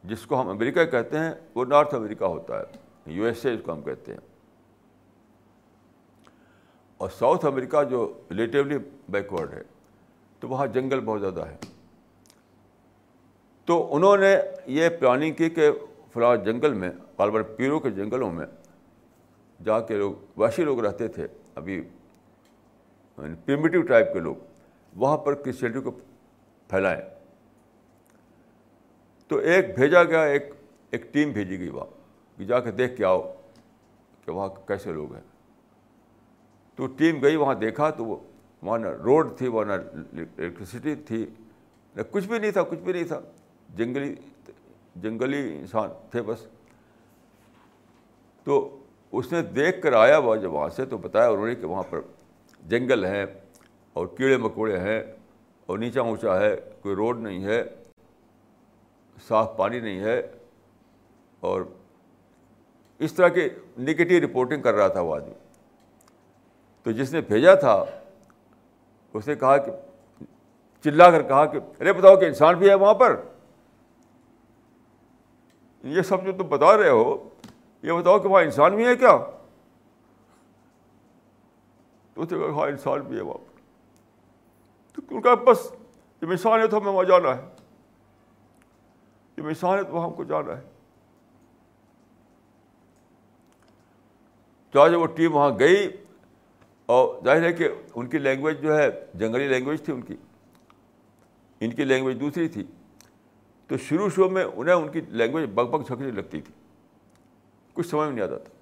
[0.03, 2.63] جس کو ہم امریکہ کہتے ہیں، وہ نارتھ امریکہ ہوتا ہے۔
[3.05, 4.32] یو ایس اے اس کو ہم کہتے ہیں۔
[6.97, 8.77] اور ساؤتھ امریکہ جو ریلیٹیولی
[9.09, 9.61] بیکورڈ ہے،
[10.39, 11.57] تو وہاں جنگل بہت زیادہ ہے۔
[13.65, 14.35] تو انہوں نے
[14.65, 15.71] یہ پلاننگ کی کہ
[16.13, 18.45] فلاں جنگل میں، غالباً پیروں کے جنگلوں میں
[19.63, 21.81] جہاں کے لوگ واشی لوگ رہتے تھے، ابھی
[23.15, 24.35] پریمیٹیو ٹائپ کے لوگ،
[24.95, 25.91] وہاں پر کرسچینٹی کو
[26.67, 27.01] پھیلائیں۔
[29.27, 30.43] تو ایک بھیجا گیا، ایک
[30.91, 31.85] ایک ٹیم بھیجی گئی وہاں،
[32.37, 33.33] کہ جا کے دیکھ کے آؤ
[34.25, 35.32] کہ وہاں کیسے لوگ ہیں۔
[36.75, 38.15] تو ٹیم گئی، وہاں دیکھا تو وہ،
[38.61, 41.25] وہاں نہ روڈ تھی، وہاں نہ الیکٹریسٹی تھی،
[41.95, 43.19] نہ کچھ بھی نہیں تھا، کچھ بھی نہیں تھا۔
[43.75, 44.15] جنگلی
[44.95, 46.47] جنگلی انسان تھے بس۔
[48.43, 48.79] تو
[49.11, 51.83] اس نے دیکھ کر آیا وہ جب وہاں سے تو بتایا انہوں نے کہ وہاں
[51.89, 52.01] پر
[52.67, 53.25] جنگل ہیں
[53.93, 55.03] اور کیڑے مکوڑے ہیں
[55.65, 57.63] اور نیچا اونچا ہے، کوئی روڈ نہیں ہے،
[59.27, 60.31] صاف پانی نہیں ہے۔
[61.39, 61.61] اور
[62.99, 63.41] اس طرح کی
[63.79, 65.33] نگیٹیو رپورٹنگ کر رہا تھا وہ آدمی۔
[66.83, 67.85] تو جس نے بھیجا تھا،
[69.13, 69.71] اس نے کہا کہ،
[70.83, 73.21] چلا کر کہا کہ، ارے بتاؤ کہ انسان بھی ہے وہاں پر؟
[75.83, 77.29] یہ سب جو تم بتا رہے ہو،
[77.83, 79.17] یہ بتاؤ کہ وہاں انسان بھی ہے کیا؟
[82.13, 83.53] تو اس نے کہا ہاں انسان بھی ہے وہاں پر۔
[84.95, 85.71] تو ان کا بس،
[86.21, 87.41] جب انسان ہے تو ہمیں وہاں جانا ہے۔
[89.37, 90.61] جب انسان ہے تو وہاں ہم کو جانا ہے۔
[94.71, 96.02] تو آج وہ ٹیم وہاں گئی۔
[96.85, 100.15] اور ظاہر ہے کہ ان کی لینگویج جو ہے، جنگلی لینگویج تھی ان کی۔
[101.59, 102.63] ان کی لینگویج دوسری تھی۔
[103.67, 106.53] تو شروع شروع میں انہیں ان کی لینگویج بگ بگ چھکنے لگتی تھی۔
[107.73, 108.53] کچھ سمجھ میں نہیں آتا تھا۔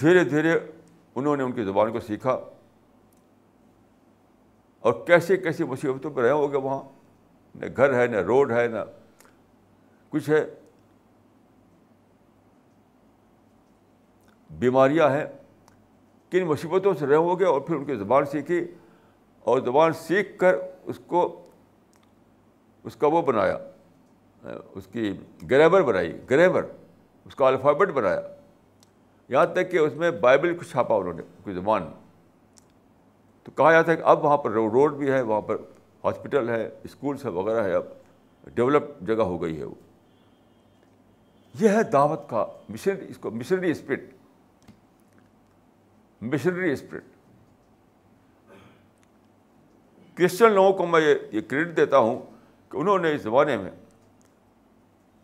[0.00, 0.58] دھیرے دھیرے
[1.14, 2.40] انہوں نے ان کی زبان کو سیکھا۔
[4.80, 6.82] اور کیسے کیسی مصیبتوں پہ رہے ہو گے وہاں؟
[7.54, 8.78] نہ گھر ہے، نہ روڈ ہے، نہ
[10.08, 10.54] کچھ ہے۔
[14.50, 15.41] بیماریاں ہیں۔
[16.32, 18.64] کن مصیبتوں سے رہے ہو گے اور پھر ان کی زبان سیکھی
[19.40, 20.54] اور زبان سیکھ کر
[20.84, 21.48] اس کو
[22.84, 23.58] اس کا وہ بنایا،
[24.74, 25.12] اس کی
[25.50, 26.66] گریبر بنائی گریبر
[27.24, 28.20] اس کا الفابیٹ بنایا۔
[29.28, 31.92] یہاں تک کہ اس میں بائبل کو چھاپا انہوں نے، کوئی زبان۔
[33.42, 35.56] تو کہا جاتا ہے کہ اب وہاں پر روڈ بھی ہے، وہاں پر
[36.04, 37.84] ہاسپٹل ہے، اسکولس ہے وغیرہ ہے اب
[38.54, 39.74] ڈیولپ جگہ ہو گئی ہے وہ۔
[41.60, 44.00] یہ ہے دعوت کا مشنری، اس کو missionary spirit.
[46.22, 47.04] Missionary spirit
[50.14, 51.00] Christian لوگوں کو میں
[51.32, 52.20] یہ کریڈٹ دیتا ہوں
[52.68, 53.70] کہ انہوں نے اس زمانے میں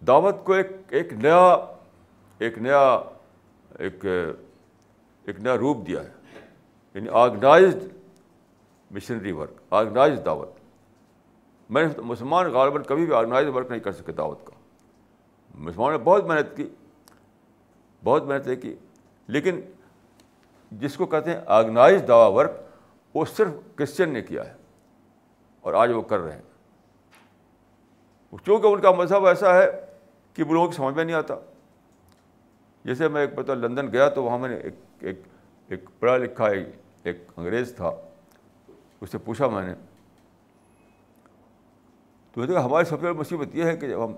[0.06, 1.40] دعوت کو ایک ایک نیا
[2.38, 2.80] ایک نیا،
[3.78, 6.12] ایک ایک نیا روپ دیا ہے.
[6.94, 7.78] یعنی آرگنائزڈ
[8.90, 10.48] مشنری ورک آرگنائز دعوت.
[11.70, 14.52] میں نے مسلمان غالباً کبھی بھی آرگنائز ورک نہیں کر سکے دعوت کا.
[15.54, 16.68] مسلمان نے بہت محنت کی،
[18.04, 18.74] بہت محنت کی،
[19.28, 19.60] لیکن
[20.70, 22.50] جس کو کہتے ہیں آرگنائز دعوی ورک،
[23.14, 24.52] وہ صرف کرسچن نے کیا ہے
[25.60, 26.42] اور آج وہ کر رہے ہیں۔
[28.44, 29.84] چونکہ ان کا مذہب ایسا ہے
[30.34, 31.34] کہ وہ لوگوں کی سمجھ میں نہیں آتا۔
[32.84, 35.20] جیسے میں ایک پتہ لندن گیا تو وہاں میں نے ایک ایک
[35.68, 36.46] ایک پڑھا لکھا
[37.02, 37.90] ایک انگریز تھا۔
[39.00, 39.74] اس سے پوچھا میں نے۔
[42.32, 44.12] تو دیکھا ہماری سب سے بڑی مصیبت یہ ہے کہ جب ہم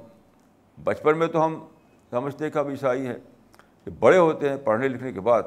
[0.84, 1.66] بچپن میں تو ہم
[2.10, 3.18] سمجھتے کہ اب عیسائی ہیں
[3.84, 5.42] کہ بڑے ہوتے ہیں پڑھنے لکھنے کے بعد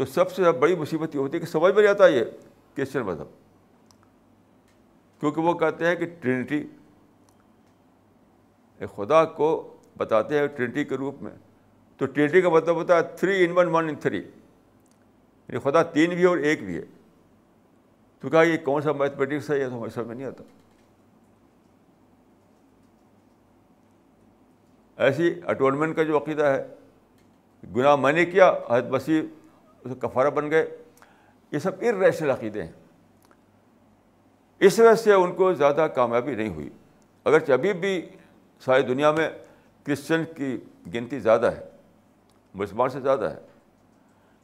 [0.00, 2.24] تو سب سے بڑی مصیبت یہ ہوتی ہے کہ سمجھ میں نہیں آتا یہ
[2.74, 3.26] کرسچن مذہب مطلب۔
[5.20, 6.66] کیونکہ وہ کہتے ہیں کہ ٹرینٹی
[8.96, 11.30] خدا کو بتاتے ہیں ٹرینٹی کے روپ میں۔
[11.96, 16.10] تو ٹرینٹی کا مطلب ہوتا ہے three in one one in three یعنی خدا تین
[16.10, 16.84] بھی ہے اور ایک بھی ہے۔
[18.20, 20.44] تو کہا یہ کون سا میتھمیٹکس ہے؟ یہ تو ہمیں سمجھ میں نہیں آتا۔
[24.96, 26.66] ایسی اٹونمنٹ کا جو عقیدہ ہے،
[27.76, 29.22] گناہ میں نے کیا حد مسیح
[29.84, 30.76] اسے کفارہ بن گئے۔
[31.50, 32.72] یہ سب ارریشنل عقیدے ہیں۔
[34.58, 36.70] اس وجہ سے ان کو زیادہ کامیابی نہیں ہوئی۔
[37.24, 38.08] اگرچہ ابھی بھی
[38.60, 39.30] ساری دنیا میں
[39.84, 40.60] کرسچن کی
[40.94, 41.70] گنتی زیادہ ہے،
[42.54, 43.46] مسلمان سے زیادہ ہے۔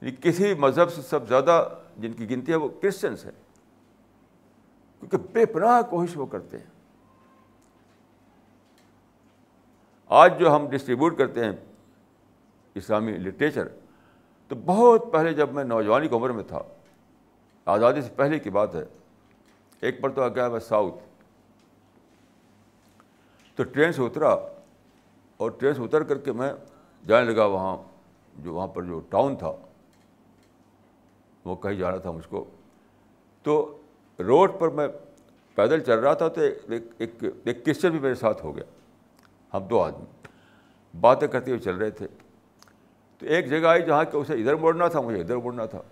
[0.00, 3.30] یعنی کسی مذہب سے سب زیادہ جن کی گنتی ہے وہ کرسچنس ہے
[5.00, 6.66] کیونکہ بے پناہ کوشش وہ کرتے ہیں۔
[10.06, 11.52] آج جو ہم ڈسٹریبیوٹ کرتے ہیں
[12.74, 13.68] اسلامی لٹریچر
[14.48, 16.62] تو بہت پہلے جب میں نوجوانی کی عمر میں تھا،
[17.64, 18.84] آزادی سے پہلے کی بات ہے،
[19.80, 20.94] ایک پر تو آ گیا میں ساؤتھ۔
[23.54, 24.28] تو ٹرین سے اترا
[25.36, 26.52] اور ٹرین سے اتر کر کے میں
[27.06, 27.76] جانے لگا وہاں،
[28.38, 29.52] جو وہاں پر جو ٹاؤن تھا،
[31.44, 32.44] وہ کہیں جانا تھا مجھ کو۔
[33.42, 33.78] تو
[34.18, 34.88] روڈ پر میں
[35.54, 38.64] پیدل چل رہا تھا تو ایک ایک ایک کرسچن بھی میرے ساتھ ہو گیا۔
[39.54, 40.28] ہم دو آدمی،
[41.00, 42.06] باتیں کرتے ہوئے چل رہے تھے۔
[43.18, 45.82] تو ایک جگہ آئی جہاں کہ اسے ادھر مڑنا تھا، مجھے ادھر مڑنا تھا۔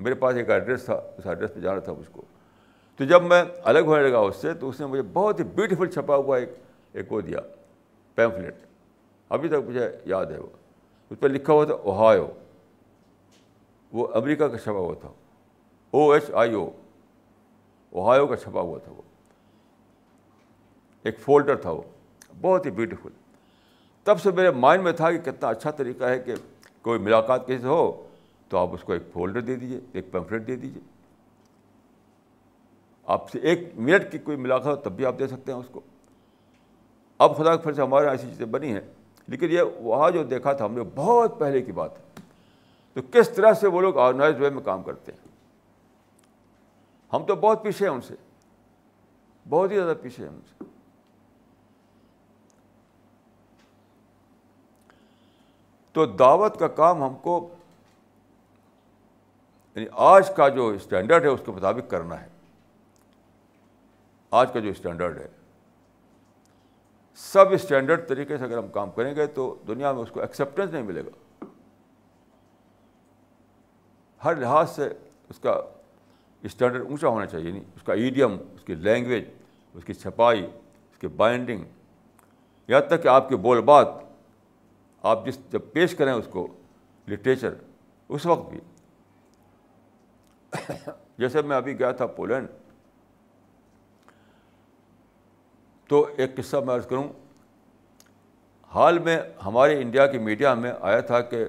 [0.00, 2.22] میرے پاس ایک ایڈریس تھا، اس ایڈریس پہ جانا تھا مجھ کو۔
[2.96, 5.86] تو جب میں الگ ہونے لگا اس سے، تو اس نے مجھے بہت ہی بیوٹیفل
[5.86, 6.48] چھپا ہوا ایک
[6.92, 7.38] ایک وہ دیا
[8.14, 8.54] پیمفلیٹ
[9.28, 10.46] ابھی تک مجھے یاد ہے وہ۔
[11.10, 12.28] اس پہ لکھا ہوا تھا، اوہایو۔
[13.92, 15.08] وہ امریکہ کا چھپا ہوا تھا۔
[15.90, 16.70] O H I O.
[17.90, 19.02] Ohio کا چھپا ہوا تھا وہ۔
[21.02, 21.82] ایک فولڈر تھا وہ۔
[22.40, 23.08] بہت ہی بیوٹیفل
[24.04, 26.34] تب سے میرے مائنڈ میں تھا کہ کتنا اچھا طریقہ ہے کہ
[26.82, 28.08] کوئی ملاقات کسی سے ہو
[28.48, 30.82] تو آپ اس کو ایک فولڈر دے دیجیے ایک پیمفلیٹ دے دیجیے
[33.06, 35.66] آپ سے ایک منٹ کی کوئی ملاقات ہو تب بھی آپ دے سکتے ہیں اس
[35.72, 35.80] کو۔
[37.18, 38.80] اب خدا کے پھر سے ہمارے ایسی چیزیں بنی ہیں۔
[39.28, 42.20] لیکن یہ وہاں جو دیکھا تھا ہم نے بہت پہلے کی بات ہے۔
[42.92, 45.28] تو کس طرح سے وہ لوگ آرگنائز وے میں کام کرتے ہیں؟
[47.12, 48.14] ہم تو بہت پیچھے ہیں ان سے۔
[49.48, 50.64] بہت ہی زیادہ پیچھے ہیں ان سے۔
[55.92, 57.54] تو دعوت کا کام ہم کو
[59.74, 62.28] یعنی آج کا جو اسٹینڈرڈ ہے اس کے مطابق کرنا ہے۔
[64.30, 65.28] آج کا جو اسٹینڈرڈ ہے۔
[67.14, 70.70] سب اسٹینڈرڈ طریقے سے اگر ہم کام کریں گے تو دنیا میں اس کو ایکسیپٹنس
[70.70, 71.44] نہیں ملے گا۔
[74.24, 74.88] ہر لحاظ سے
[75.28, 75.60] اس کا
[76.42, 79.24] اسٹینڈرڈ اونچا ہونا چاہیے نہیں اس کا ایڈیم اس کی لینگویج
[79.74, 80.44] اس کی چھپائی،
[80.92, 81.64] اس کی بائنڈنگ
[82.68, 83.88] یہاں تک کہ آپ کے بول بات
[85.02, 86.46] آپ جس جب پیش کریں اس کو
[87.08, 87.54] لٹریچر،
[88.08, 88.60] اس وقت بھی۔
[91.18, 92.48] جیسے میں ابھی گیا تھا پولینڈ،
[95.86, 97.08] تو ایک قصہ میں عرض کروں،
[98.70, 101.44] حال میں ہمارے انڈیا کی میڈیا میں آیا تھا کہ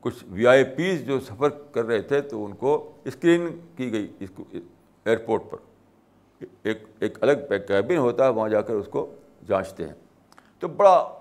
[0.00, 4.12] کچھ وی آئی پیز جو سفر کر رہے تھے تو ان کو اسکرین کی گئی
[4.20, 5.58] اس کو، ایئرپورٹ پر۔
[6.62, 7.32] ایک ایک الگ
[7.68, 9.14] کیبن ہوتا ہے، وہاں جا کر اس کو
[9.46, 9.94] جانچتے ہیں۔
[10.58, 11.19] تو بڑا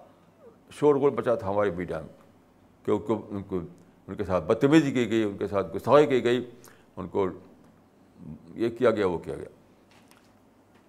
[0.70, 2.14] شور غور بچا تھا ہماری میڈیا میں،
[2.86, 3.60] کہ ان کو ان کو،
[4.08, 6.50] ان کے ساتھ بدتمیزی کی گئی، ان کے ساتھ گسائی کی گئی،
[6.98, 7.28] ان کو
[8.56, 9.50] یہ کیا گیا، وہ کیا گیا۔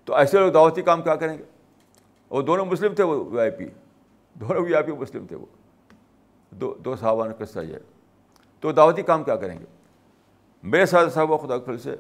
[0.05, 1.43] تو ایسے لوگ دعوتی کام کیا کریں گے؟
[2.31, 3.65] وہ دونوں مسلم تھے وہ وی آئی پی۔
[4.35, 5.47] دونوں وی آئی پی مسلم تھے وہ۔
[6.51, 7.77] دو دو صحابہ قصہ یہ۔
[8.61, 9.65] تو دعوتی کام کیا کریں گے؟
[10.63, 11.97] میرے ساتھ صاحب خدا پھل سے۔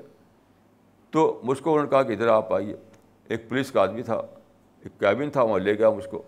[1.11, 2.76] تو مجھ کو انہوں نے کہا کہ ادھر آپ آئیے۔
[3.28, 4.14] ایک پولیس کا آدمی تھا،
[4.81, 6.22] ایک کیبن تھا، وہاں لے گیا مجھ کو۔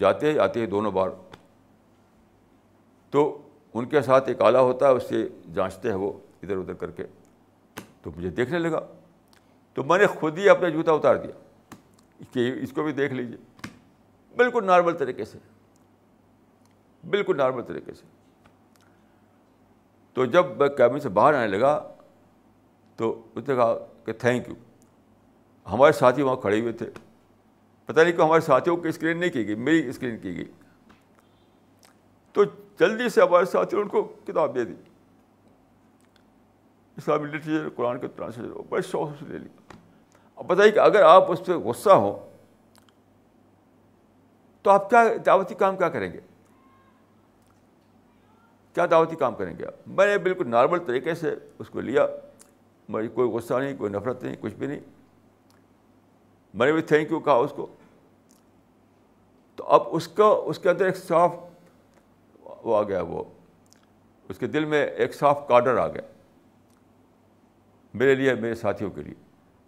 [0.00, 1.08] جاتے آتے دونوں بار
[3.10, 3.42] تو
[3.74, 6.90] ان کے ساتھ ایک آلہ ہوتا ہے، اس سے جانچتے ہیں وہ ادھر ادھر کر
[6.90, 7.04] کے۔
[8.02, 8.86] تو مجھے دیکھنے لگا۔
[9.74, 11.64] تو میں نے خود ہی اپنا جوتا اتار دیا۔
[12.32, 13.36] کہ اس کو بھی دیکھ لیجیے
[14.36, 15.38] بالکل نارمل طریقے سے۔
[17.10, 18.06] بالکل نارمل طریقے سے۔
[20.12, 21.94] تو جب میں کیبن سے باہر آنے لگا،
[22.96, 23.74] تو اس نے کہا
[24.04, 24.54] کہ تھینک یو۔
[25.72, 26.90] ہمارے ساتھی وہاں کھڑے ہوئے تھے۔
[27.90, 30.44] پتہ نہیں کہ ہمارے ساتھیوں کی اسکرین نہیں کی گئی، میری اسکرین کی گئی۔
[32.32, 32.44] تو
[32.80, 34.74] جلدی سے ہمارے ساتھیوں ان کو کتاب دے دی۔
[36.96, 39.48] اسلامی لٹریچر قرآن کے ٹرانسلیٹر بڑے شوق سے لے لی۔
[40.36, 42.36] اب بتائیے کہ اگر آپ اس پہ غصہ ہوں،
[44.62, 46.20] تو آپ کیا دعوتی کام کیا کریں گے؟
[48.74, 52.06] کیا دعوتی کام کریں گے آپ؟ میں نے بالکل نارمل طریقے سے اس کو لیا۔
[52.88, 54.80] مجھے کوئی غصہ نہیں، کوئی نفرت نہیں، کچھ بھی نہیں۔
[56.54, 57.66] میں نے بھی تھینک یو کہا اس کو۔
[59.60, 61.34] تو اب اس کا، اس کے اندر ایک صاف
[62.62, 63.24] وہ آ گیا، وہ
[64.28, 66.02] اس کے دل میں ایک صاف کارڈر آ گیا،
[67.94, 69.14] میرے لیے، میرے ساتھیوں کے لیے۔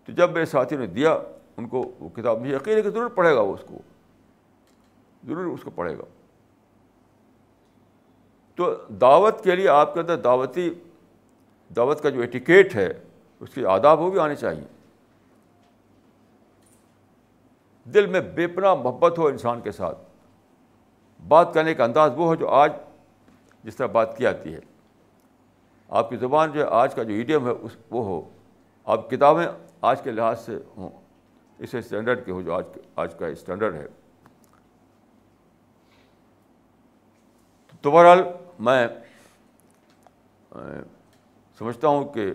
[0.06, 1.18] تو جب میرے ساتھیوں نے دیا،
[1.56, 3.78] ان کو وہ کتاب، مجھے یقین ہے کہ ضرور پڑھے گا وہ اس کو،
[5.26, 6.04] ضرور اس کو پڑھے گا۔
[8.54, 10.74] تو دعوت کے لیے آپ کے اندر دعوتی،
[11.76, 12.92] دعوت کا جو ایٹیکیٹ ہے،
[13.40, 14.64] اس کے آداب وہ بھی آنے چاہیے۔
[17.84, 19.98] دل میں بے پناہ محبت ہو انسان کے ساتھ۔
[21.28, 22.72] بات کرنے کا انداز وہ ہو جو آج
[23.64, 24.58] جس طرح بات کی جاتی ہے۔
[25.88, 28.30] آپ کی زبان جو ہے آج کا جو ایڈیم ہے اس وہ ہو۔
[28.84, 29.46] آپ کتابیں
[29.80, 30.90] آج کے لحاظ سے ہوں۔
[31.58, 32.64] اس اسٹینڈرڈ کے ہو جو آج
[32.96, 33.86] آج کا اسٹینڈرڈ ہے۔
[37.82, 38.22] تو بہرحال
[38.58, 38.88] میں
[41.58, 42.32] سمجھتا ہوں کہ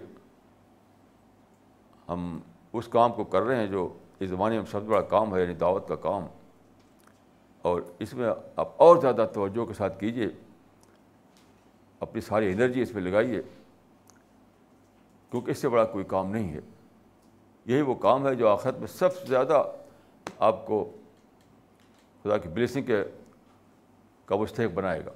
[2.10, 2.40] ہم
[2.74, 5.42] اس کام کو کر رہے ہیں جو اس زمانے میں سب سے بڑا کام ہے
[5.42, 6.26] یعنی دعوت کا کام۔
[7.62, 10.28] اور اس میں آپ اور زیادہ توجہ کے ساتھ کیجیے
[12.00, 13.42] اپنی ساری انرجی اس پہ لگائیے۔
[15.32, 16.60] کیونکہ اس سے بڑا کوئی کام نہیں ہے۔
[17.66, 19.64] یہی وہ کام ہے جو آخرت میں سب سے زیادہ
[20.40, 20.92] آپ کو
[22.24, 23.04] خدا کی بلیسنگ کے
[24.26, 25.12] کا مستحق بنائے گا۔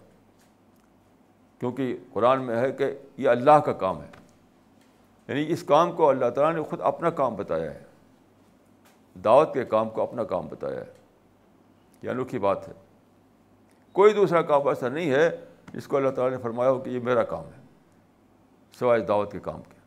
[1.60, 4.10] کیونکہ قرآن میں ہے کہ یہ اللہ کا کام ہے۔
[5.28, 7.84] یعنی اس کام کو اللہ تعالیٰ نے خود اپنا کام بتایا ہے۔
[9.16, 10.94] دعوت کے کام کو اپنا کام بتایا ہے۔
[12.02, 12.74] یہ انوکھی بات ہے۔
[13.92, 15.30] کوئی دوسرا کام ایسا نہیں ہے
[15.74, 17.62] جس کو اللہ تعالیٰ نے فرمایا ہو کہ یہ میرا کام ہے۔
[18.74, 19.82] سوائے دعوت کے کام کے۔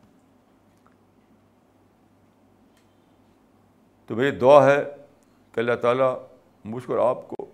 [4.07, 4.85] تو میری دعا ہے
[5.53, 6.27] کہ اللہ تعالیٰ
[6.65, 7.47] مجھ کو آپ کو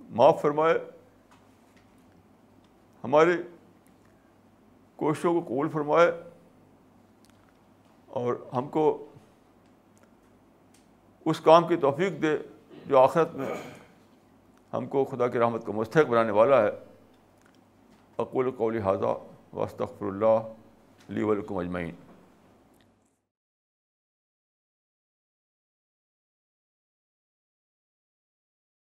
[0.00, 0.74] معاف فرمائے۔
[3.04, 3.42] ہماری
[4.96, 6.12] کوششوں کو قبول فرمائے
[8.06, 9.09] اور ہم کو
[11.30, 12.38] اس کام کی توفیق دے
[12.86, 13.48] جو آخرت میں
[14.72, 16.70] ہم کو خدا کی رحمت کو مستحق بنانے والا ہے۔
[18.18, 19.18] اقول قول حاضہ
[19.56, 20.52] وسطر اللہ
[21.08, 22.09] لی ولکم اجمعین۔